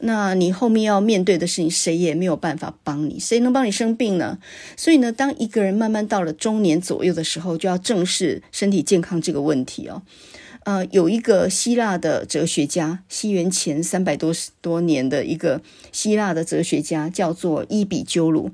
[0.00, 4.40] 那你后面要面对的事情，谁也没有办法帮你，谁能帮你生病呢？
[4.76, 10.02] 所以呢，当一个人慢慢到了中年左右的时候，就要正视身体健康这个问题哦。
[10.66, 15.62] 呃，有一个希腊的哲学家，西元前三百多多年的一个
[15.92, 18.50] 希腊的哲学家，叫做伊比鸠鲁。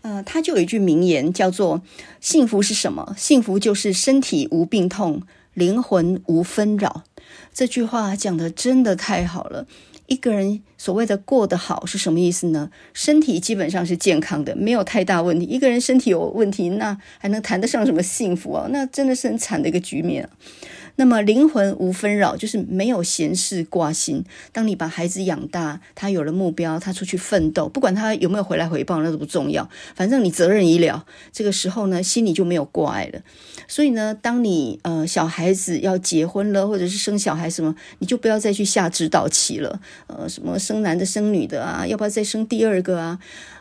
[0.00, 1.82] 呃，他就有一句名言，叫做
[2.22, 3.14] “幸福是什么？
[3.18, 5.20] 幸福就是身体无病痛，
[5.52, 7.04] 灵魂无纷扰。”
[7.52, 9.66] 这句话讲得真的太好了。
[10.06, 12.70] 一个人所谓的过得好是什么意思呢？
[12.94, 15.44] 身体基本上是健康的，没有太大问题。
[15.44, 18.66] 一个人身体有问题，那还能谈得上什么幸福啊？
[18.70, 20.26] 那真的是很惨的一个局面。
[20.96, 24.24] 那么灵魂无纷扰，就是没有闲事挂心。
[24.52, 29.68] 当你把孩子养大，他有了目标，他出去奋斗，不管他有没有回来回报，那都不重要。
[29.94, 33.20] 反正你责任已了，这个时候呢，心里就没有挂碍了。
[33.66, 39.80] 所以呢，当你呃小孩子要结婚了，或者是生小孩什么，你就不要再去下指导棋了。
[40.08, 43.18] 呃，什么生男的生女的啊，要不要再生第二个啊？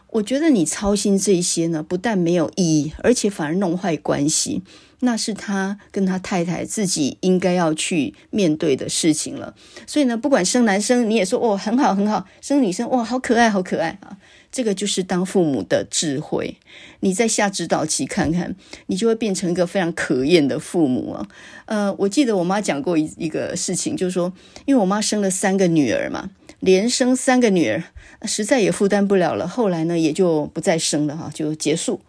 [0.09, 4.61] 我觉得你操心这些呢，不但没有意义，而且反而弄坏关系。
[5.01, 9.53] 那是他跟他太太自己应该要去面对的事情了。
[9.85, 14.17] 所以呢，不管生男生，你也说哦，很好很好；生女生，哇，好可爱好可爱啊！
[14.51, 16.57] 这个就是当父母的智慧。
[16.99, 18.55] 你在下指导棋看看，
[18.87, 21.27] 你就会变成一个非常可厌的父母啊。
[21.65, 24.31] 呃，我记得我妈讲过一一个事情，就是说，
[24.65, 26.29] 因为我妈生了三个女儿嘛，
[26.59, 27.83] 连生三个女儿，
[28.25, 29.47] 实在也负担不了了。
[29.47, 32.01] 后来呢，也就不再生了哈，就结束。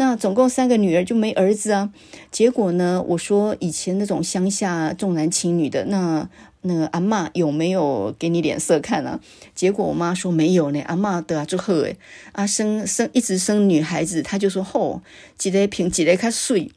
[0.00, 1.92] 那总共三个女儿就没儿子啊，
[2.30, 6.28] 结果呢，我说以前那种乡下重男轻女的，那
[6.62, 9.18] 那个阿嬷有没有给你脸色看啊？
[9.56, 11.96] 结果我妈说没有呢，阿嬷的啊就好诶，
[12.30, 15.02] 啊生生一直生女孩子，她就说吼，
[15.36, 16.70] 几个平几个较水。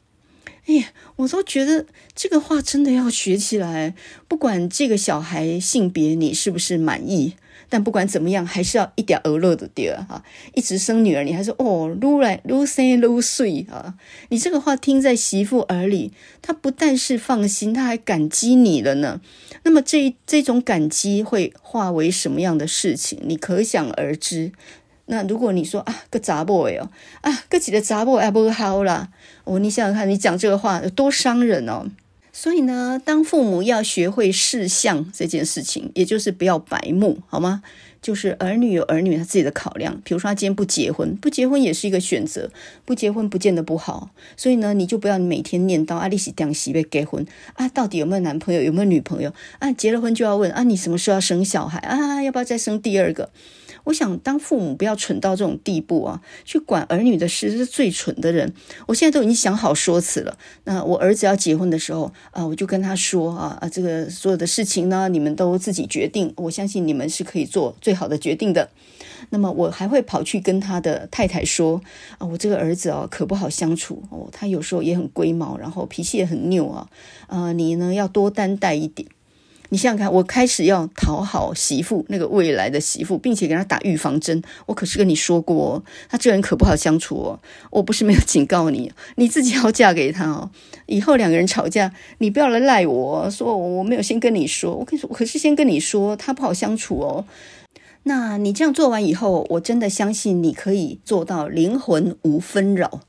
[0.66, 3.94] 哎呀，我都觉得这个话真的要学起来，
[4.26, 7.34] 不管这个小孩性别你是不是满意。
[7.72, 13.94] 但不管怎么样，还是要一点儿乐的爹哈，一直生女儿，你还说哦，撸来撸生撸碎啊！
[14.28, 16.12] 你这个话听在媳妇耳里，
[16.42, 19.22] 她不但是放心，她还感激你了呢。
[19.62, 23.18] 那么这这种感激会化为什么样的事情？
[23.22, 24.52] 你可想而知。
[25.06, 26.90] 那如果你说啊，个杂 boy 哦，
[27.22, 29.08] 啊，个几的杂 boy 不好啦，
[29.44, 31.86] 哦，你想想看，你讲这个话有多伤人哦。
[32.32, 37.62] 所以呢，当父母要学会识相这件事情，也就是不要白目，好吗？
[38.00, 40.00] 就是儿女有儿女他自己的考量。
[40.02, 42.50] 比如说，他今天不结婚，不结婚也是一个选择，
[42.84, 44.10] 不结婚不见得不好。
[44.36, 47.24] 所以呢，你就不要每天念叨啊，你是当时要结婚
[47.54, 49.70] 啊，到底有没有男朋友，有没有女朋友啊？
[49.70, 52.20] 结了婚就要问啊，你什么时候要生小孩啊？
[52.22, 53.30] 要不要再生第二个？
[53.84, 58.52] 我想当父母不要蠢到这种地步啊，去管儿女的事是最蠢的人。
[58.86, 60.38] 我现在都已经想好说辞了。
[60.64, 66.32] 那我儿子要结婚的时候啊，我就跟他说啊啊，这个所有的事情呢，你们都自己决定。
[66.36, 68.70] 我相信你们是可以做最好的决定的。
[69.30, 71.80] 那么我还会跑去跟他的太太说
[72.18, 76.88] 啊，我这个儿子哦，可不好相处哦，他有时候也很龟毛，然后脾气也很拗啊。
[77.26, 79.08] 啊，你呢要多担待一点。
[79.72, 84.42] 你想想看，我开始要讨好媳妇，那个未来的媳妇，并且给她打预防针。
[84.66, 87.40] 我可是跟你说过，他这人可不好相处哦。
[87.70, 90.50] 我不是没有警告你， 你自己要嫁给他哦。
[90.84, 94.74] 以后两个人吵架，你不要来赖我说我没有先跟你说。
[94.74, 97.24] 我跟你说，可是先跟你说他不好相处哦。
[98.02, 103.00] 那你这样做完以后，我真的相信你可以做到灵魂无纷扰。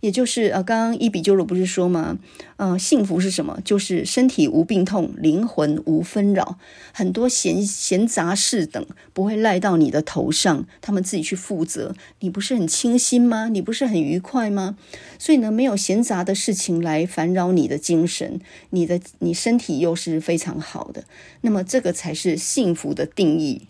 [0.00, 2.18] 也就是呃，刚刚伊比鸠鲁不是说吗？
[2.56, 3.58] 呃，幸福是什么？
[3.64, 6.58] 就是身体无病痛，灵魂无纷扰，
[6.92, 11.94] 很多闲闲杂事等不会赖到你的头上，他们自己去负责。
[12.20, 13.48] 你不是很清心吗？
[13.48, 14.76] 你不是很愉快吗？
[15.18, 18.40] 所以呢，没有闲杂的事情来烦扰你的精神，
[18.70, 21.04] 你的你身体又是非常好的，
[21.42, 23.62] 那么这个才是幸福的定义。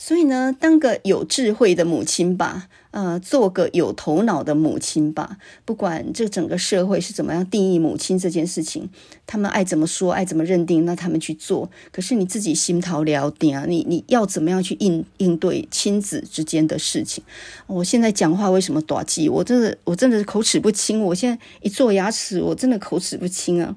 [0.00, 5.38] 所以呢，当个有智慧的母亲吧，呃，做个有头脑的母亲吧。
[5.64, 8.88] 不管这整个社会是怎么样定义母亲这件事情，
[9.26, 11.68] 他们爱怎么说，爱怎么认定，那他们去做。
[11.90, 17.24] 可是你自己心头了点，你你要怎么样去应应对亲子之间的事情？
[17.66, 19.28] 我现在讲话为什么短气？
[19.28, 21.02] 我真的我真的是口齿不清。
[21.02, 23.74] 我现在一做牙齿，我真的口齿不清啊。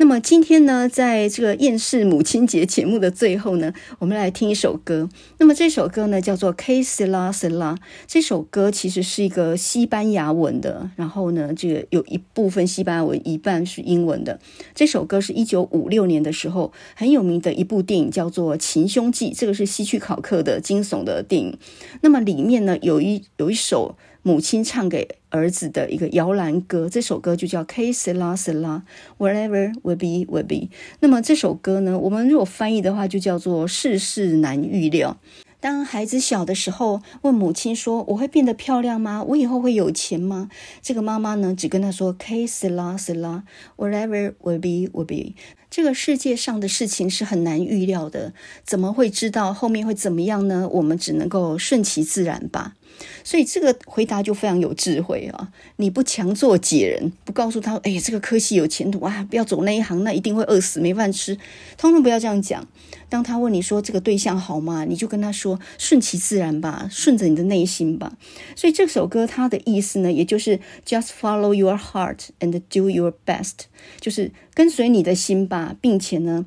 [0.00, 5.08] 那么今天呢，在这个厌世母亲节节目的最后呢，我们来听一首歌。
[5.38, 7.74] 那么这首歌呢，叫做《Que Sera Sera》。
[8.06, 14.38] 这首歌其实是一个西班牙文的，然后呢，这个有一部分西班牙文，一半是英文的。
[14.72, 19.32] 这首歌是一九五六年的时候很有名的一部电影，叫做《情凶记》。
[19.36, 21.58] 这个是希区考克的惊悚的电影。
[22.02, 23.96] 那么里面呢，有一有一首。
[24.22, 28.82] 母亲唱给儿子的一个摇篮歌，这首歌就叫《Que Sera Sera》
[29.18, 30.68] ，Whatever will be will be。
[31.00, 35.18] 那么这首歌呢，我们如果翻译的话，就叫做“世事难预料”。
[35.60, 39.24] 当孩子小的时候，问母亲说：“我会变得漂亮吗？
[39.24, 40.48] 我以后会有钱吗？”
[40.80, 45.34] 这个妈妈呢，只跟他说：“Que Sera Sera，Whatever will be will be。”
[45.68, 48.32] 这个世界上的事情是很难预料的，
[48.64, 50.68] 怎么会知道后面会怎么样呢？
[50.74, 52.76] 我们只能够顺其自然吧。
[53.24, 55.48] 所以这个回答就非常有智慧啊！
[55.76, 61.36] 你不强作解人，不告诉他，哎，这个科系有前途啊，不要走那一行，那一定会饿死没饭吃。
[61.76, 62.66] 通通不要这样讲。
[63.10, 64.84] 当他问你说这个对象好吗？
[64.84, 68.16] 你就跟他说，顺其自然吧，顺着你的内心吧。
[68.54, 73.54] 所以这首歌它的意思呢，也就是 just follow your heart and do your best，
[74.00, 76.46] 就是跟随你的心吧，并且呢。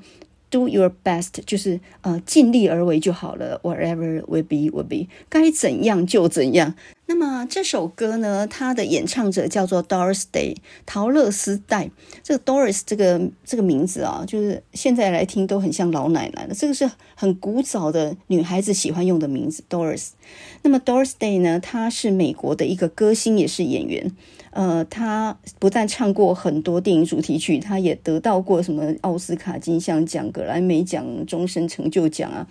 [0.51, 3.59] Do your best，就是呃尽力而为就好了。
[3.63, 6.75] Whatever will be will be，该怎样就怎样。
[7.05, 11.89] 那么这首歌呢，它的演唱者叫做 Doris Day，陶乐丝黛。
[12.21, 16.53] 这个 Doris 这个这个名字啊，就是现在来听都很像老奶奶的。
[16.53, 20.09] 这个是很古早的女孩子喜欢用的名字，Doris。
[20.63, 24.11] 那么 Doris Day 呢，她是美国的一个歌星，也是演员。
[24.51, 32.47] 呃，他不但唱过很多电影主题曲，他也得到过什么奥斯卡金像奖、格莱美奖、终身成就奖啊。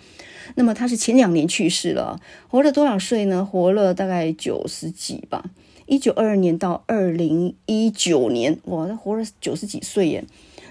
[0.55, 3.45] 那么他是前两年去世了，活了多少岁呢？
[3.45, 5.51] 活了大概九十几吧，
[5.85, 10.25] 一九二二年到二零一九年，哇，他活了九十几岁耶。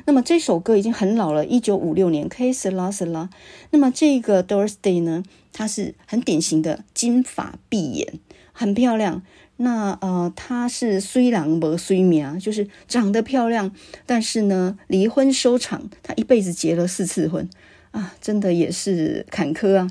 [0.06, 3.28] 那么这首歌已经很老了，一九五六年，Que sera sera。
[3.70, 5.22] 那么这个 Doris Day 呢，
[5.52, 8.14] 她是很典型的金发碧眼，
[8.52, 9.22] 很漂亮。
[9.62, 13.70] 那呃，她是虽然不虽名，就是长得漂亮，
[14.06, 17.48] 但是呢，离婚收场，她一辈子结了四次婚。
[17.92, 19.88] 啊，真的也是坎坷啊。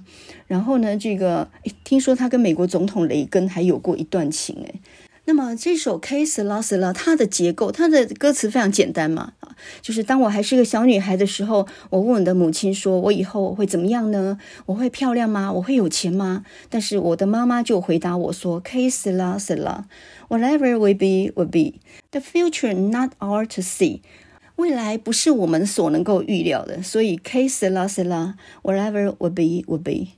[0.48, 1.50] 然后呢，这个
[1.84, 4.80] 听说他跟美国总统雷根还有过一段情诶。
[5.30, 14.40] 那么这首《Case La Sola》它的结构，它的歌词非常简单嘛，啊，就是当我还是个小女孩的时候，我问我的母亲说，我以后会怎么样呢？
[14.66, 15.54] 我会漂亮吗？
[15.54, 16.44] 我会有钱吗？
[16.68, 24.00] 但是我的妈妈就回答我说，Que sera sera，whatever will be will be，the future not our to see。
[24.56, 30.14] 未来不是我们所能够预料的，所以 case la s la whatever will be will be。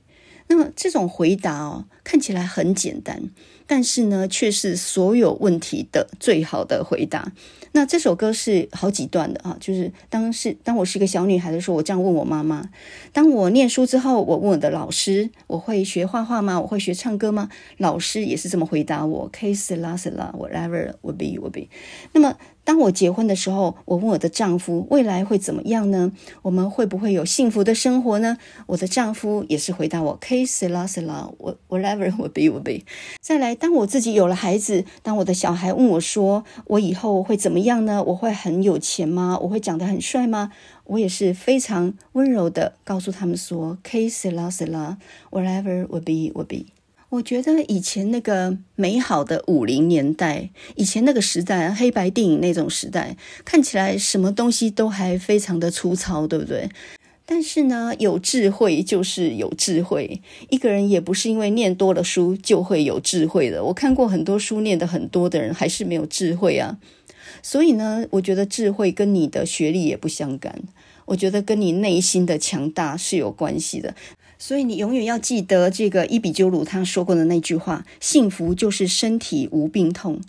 [0.48, 3.30] 那么这种回答哦，看起来很简单。
[3.74, 7.32] 但是呢，却是所有问题的最好的回答。
[7.72, 12.68] 那这首歌是好几段的啊，就是当是当我是一个小女孩的时候，我这样问我妈妈；
[13.14, 16.60] 当我念书之后，我问我的老师：我会学画画吗？
[16.60, 17.48] 我会学唱歌吗？
[17.78, 21.68] 老师也是这么回答我：case la la whatever will be will be。
[22.12, 22.36] 那么。
[22.64, 26.12] 当我结婚的时候，我问我的丈夫未来会怎么样呢？
[26.42, 28.38] 我们会不会有幸福的生活呢？
[28.66, 32.84] 我的丈夫也是回答我：Que sera sera，whatever will be will be。
[33.20, 38.02] 再来，当我自己有了孩子，当我的小孩问我说：“我以后会怎么样呢？
[38.04, 39.38] 我会很有钱吗？
[39.42, 40.52] 我会长得很帅吗？”
[40.86, 46.66] 我也是非常温柔的告诉他们说：“Que sera sera，whatever will be will be。”
[47.12, 56.70] 我觉得以前那个美好的五零年代，以前那个时代，黑白电影那种时代，看起来什么东西都还非常的粗糙，对不对？
[57.26, 60.22] 但是呢，有智慧就是有智慧。
[60.48, 63.62] 一个人也不是因为念多了书就会有智慧的。
[63.62, 66.78] 我看过很多书念得很多的人，还是没有智慧啊。
[67.42, 70.62] 所以呢，我觉得智慧跟你的学历也不相干，
[71.04, 73.94] 我觉得跟你内心的强大是有关系的。
[74.44, 80.20] 所以你永远要记得这个伊比鸠鲁他说过的那句话：幸福就是身体无病痛，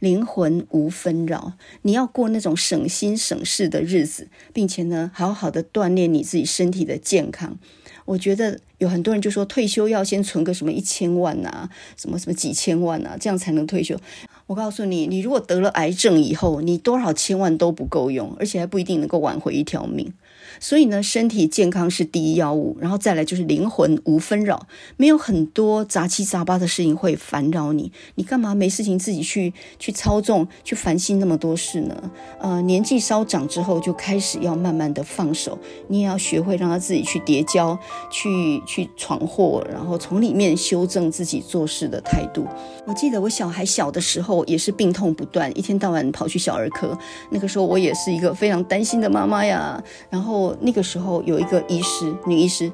[0.00, 1.54] 灵魂无纷扰。
[1.80, 7.58] 你要过那种省心省事的日子，并且呢，好好的锻炼你自己身体的健康。
[8.04, 13.98] 我觉得有很多人就说退休要先存个什么一千万啊，什么什么几千万啊，这样才能退休。
[14.46, 20.12] 我告诉你，你如果得了癌症以后，你多少千万都不够用，而且还不一定能够挽回一条命。
[20.60, 27.92] 所以呢，身体健康是第一要务，然后再来就是灵魂无纷扰，没有很多杂七杂八的事情会烦扰你。
[28.14, 32.10] 你干嘛没事情自己去去操纵、去烦心那么多事呢？
[32.40, 37.78] 呃，年纪稍长之后，就开始要慢慢的放手，你也要学会让他自己去跌跤、
[38.10, 42.46] 去去闯祸，然后从里面修正自己做事的态度。
[42.86, 46.96] 我记得我小孩小的时候也是病痛不断，一天到晚跑去小儿科，
[47.30, 50.53] 那个时候我也是一个非常担心的妈妈呀，然后。
[50.60, 52.70] 那个时候有一个医师，女医师，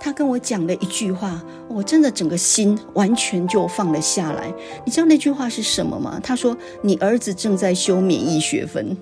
[0.00, 4.52] 她跟我讲了一句话，我真的整个心完全就放了下来。
[4.84, 6.20] 你知道那句话是什么吗？
[6.22, 8.96] 她说：“你儿子正在修免疫学分。”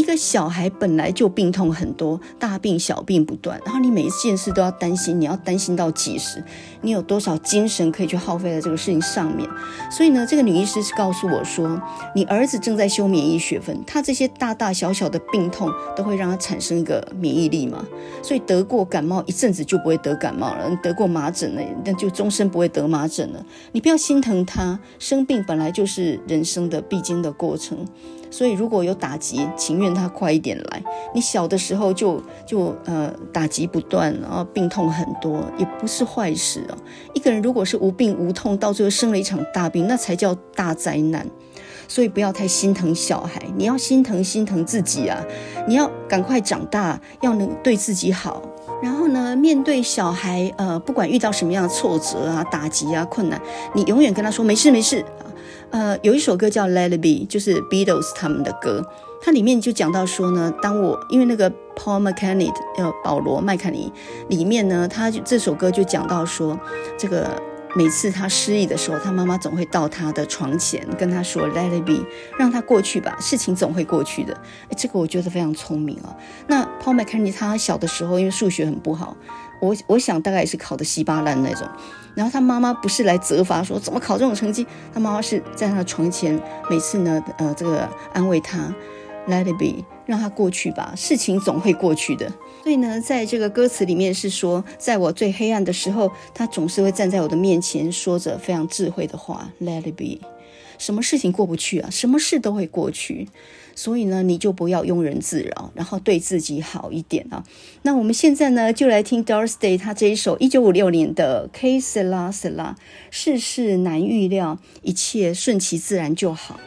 [0.00, 6.42] 一个小孩本来就病痛很多，大病小病不断，然后你每一件事都要担心，你要担心到几时？
[6.80, 9.46] 你有多少精神可以去耗费在这个事情上面？
[9.90, 11.78] 所以呢，这个女医师是告诉我说，
[12.14, 17.84] 你儿子正在修免疫学分，他这些大大小小的病痛都会让他产生一个免疫力嘛，
[18.22, 23.44] 所以得过感冒一阵子就不会得感冒了，得过麻疹了，那就终身不会得麻疹了。
[23.72, 27.86] 你不要心疼他，生病本来就是人生的必经的过程。
[28.30, 30.82] 所以如果有打击，情愿他快一点来。
[31.14, 36.76] 你小的时候就就呃打击不断，然后病痛很多，也不是坏事啊。
[37.12, 41.26] 一个人如果是无病无痛，到最后生了一场大病，那才叫大灾难。
[41.88, 45.20] 所以不要太心疼小孩，你要心疼心疼自己啊！
[45.66, 48.40] 你要赶快长大，要能对自己好。
[48.80, 53.42] 然后呢，面对小孩，呃，不管遇到什么样的挫折啊、打击啊、困难，
[53.74, 55.04] 你永远跟他说没事没事。
[55.70, 58.84] 呃，有一首歌叫《Let It Be》，就是 Beatles 他们的歌，
[59.22, 63.92] 它里面就讲到说呢，当我因为那个 Paul McCartney 呃保罗麦卡尼
[64.28, 66.58] 里面呢，他就这首歌就讲到说，
[66.98, 67.40] 这个
[67.76, 72.04] 每次他失意的时候，他妈妈总会到他的床前跟他说 “Let it be”，
[72.36, 74.34] 让他过去吧，事情总会过去的。
[74.64, 76.16] 哎，这个我觉得非常聪明啊。
[76.48, 79.16] 那 Paul McCartney 他小的时候因为数学很不好，
[79.60, 81.68] 我我想大概也是考的稀巴烂那种。
[82.14, 88.74] 然后他妈妈不是来责罚说怎么考这种成绩，他妈妈是在他的床前，每次呢，呃，这个安慰他
[89.28, 89.84] “Let it be”。
[90.06, 92.28] 让他过去吧，事情总会过去的。
[92.64, 99.48] 所以呢，在这个歌词里面是说，在我最黑暗的时候，他总是会站在我的面前，说着非常智慧的话。
[99.62, 100.26] Let it be，
[100.78, 101.88] 什么事情过不去啊？
[101.90, 103.28] 什么事都会过去。
[103.82, 107.42] 所以呢，你就不要庸人自扰，然后对自己好一点啊。
[107.80, 112.30] 那我们现在呢，就来听 Doris Day 他这一首一九五六年的《Que Sera La》，
[113.10, 116.60] 世事难预料，一切顺其自然就好。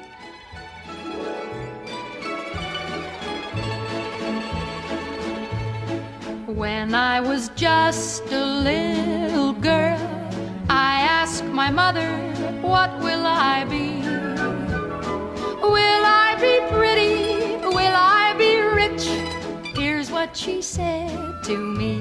[6.47, 9.99] When I was just a little girl,
[10.67, 12.09] I asked my mother,
[12.63, 14.01] What will I be?
[15.61, 16.92] Will I be pretty?
[20.23, 21.99] What she said to me.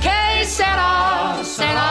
[0.00, 1.90] Que sera, sera.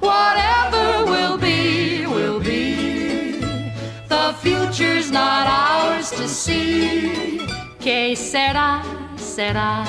[0.00, 3.38] Whatever will be, will be.
[4.08, 7.46] The future's not ours to see.
[7.78, 8.82] Que sera,
[9.16, 9.84] sera.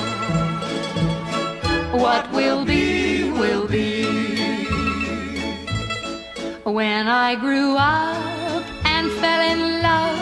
[1.90, 4.04] What will be, will be.
[6.62, 10.19] When I grew up and fell in love,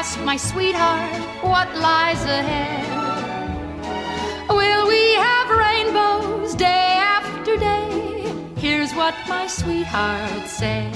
[0.00, 1.12] I asked my sweetheart
[1.42, 2.88] what lies ahead.
[4.48, 8.32] Will we have rainbows day after day?
[8.56, 10.94] Here's what my sweetheart said.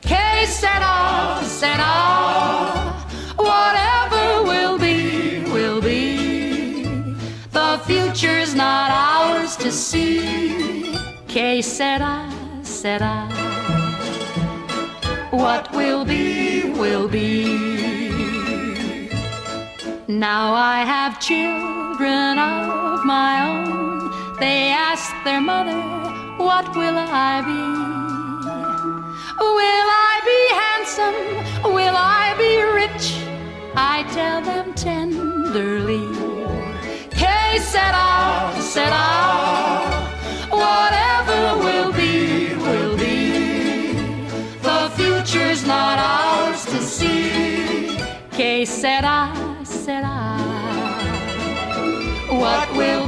[0.00, 1.94] Que sera, sera,
[3.36, 7.14] whatever will be, will be.
[7.52, 10.96] The future's not ours to see.
[11.28, 12.28] Que sera,
[12.64, 13.28] sera.
[15.30, 17.69] What will be, will be.
[20.18, 24.36] Now I have children of my own.
[24.38, 25.80] They ask their mother,
[26.36, 27.62] What will I be?
[29.58, 31.72] Will I be handsome?
[31.74, 33.06] Will I be rich?
[33.76, 36.30] I tell them tenderly
[37.60, 39.06] sera, sera.
[40.50, 43.92] Whatever will be, will be.
[44.62, 47.98] The future's not ours to see.
[48.30, 49.49] Que sera,
[49.90, 50.36] será?
[52.30, 52.99] What will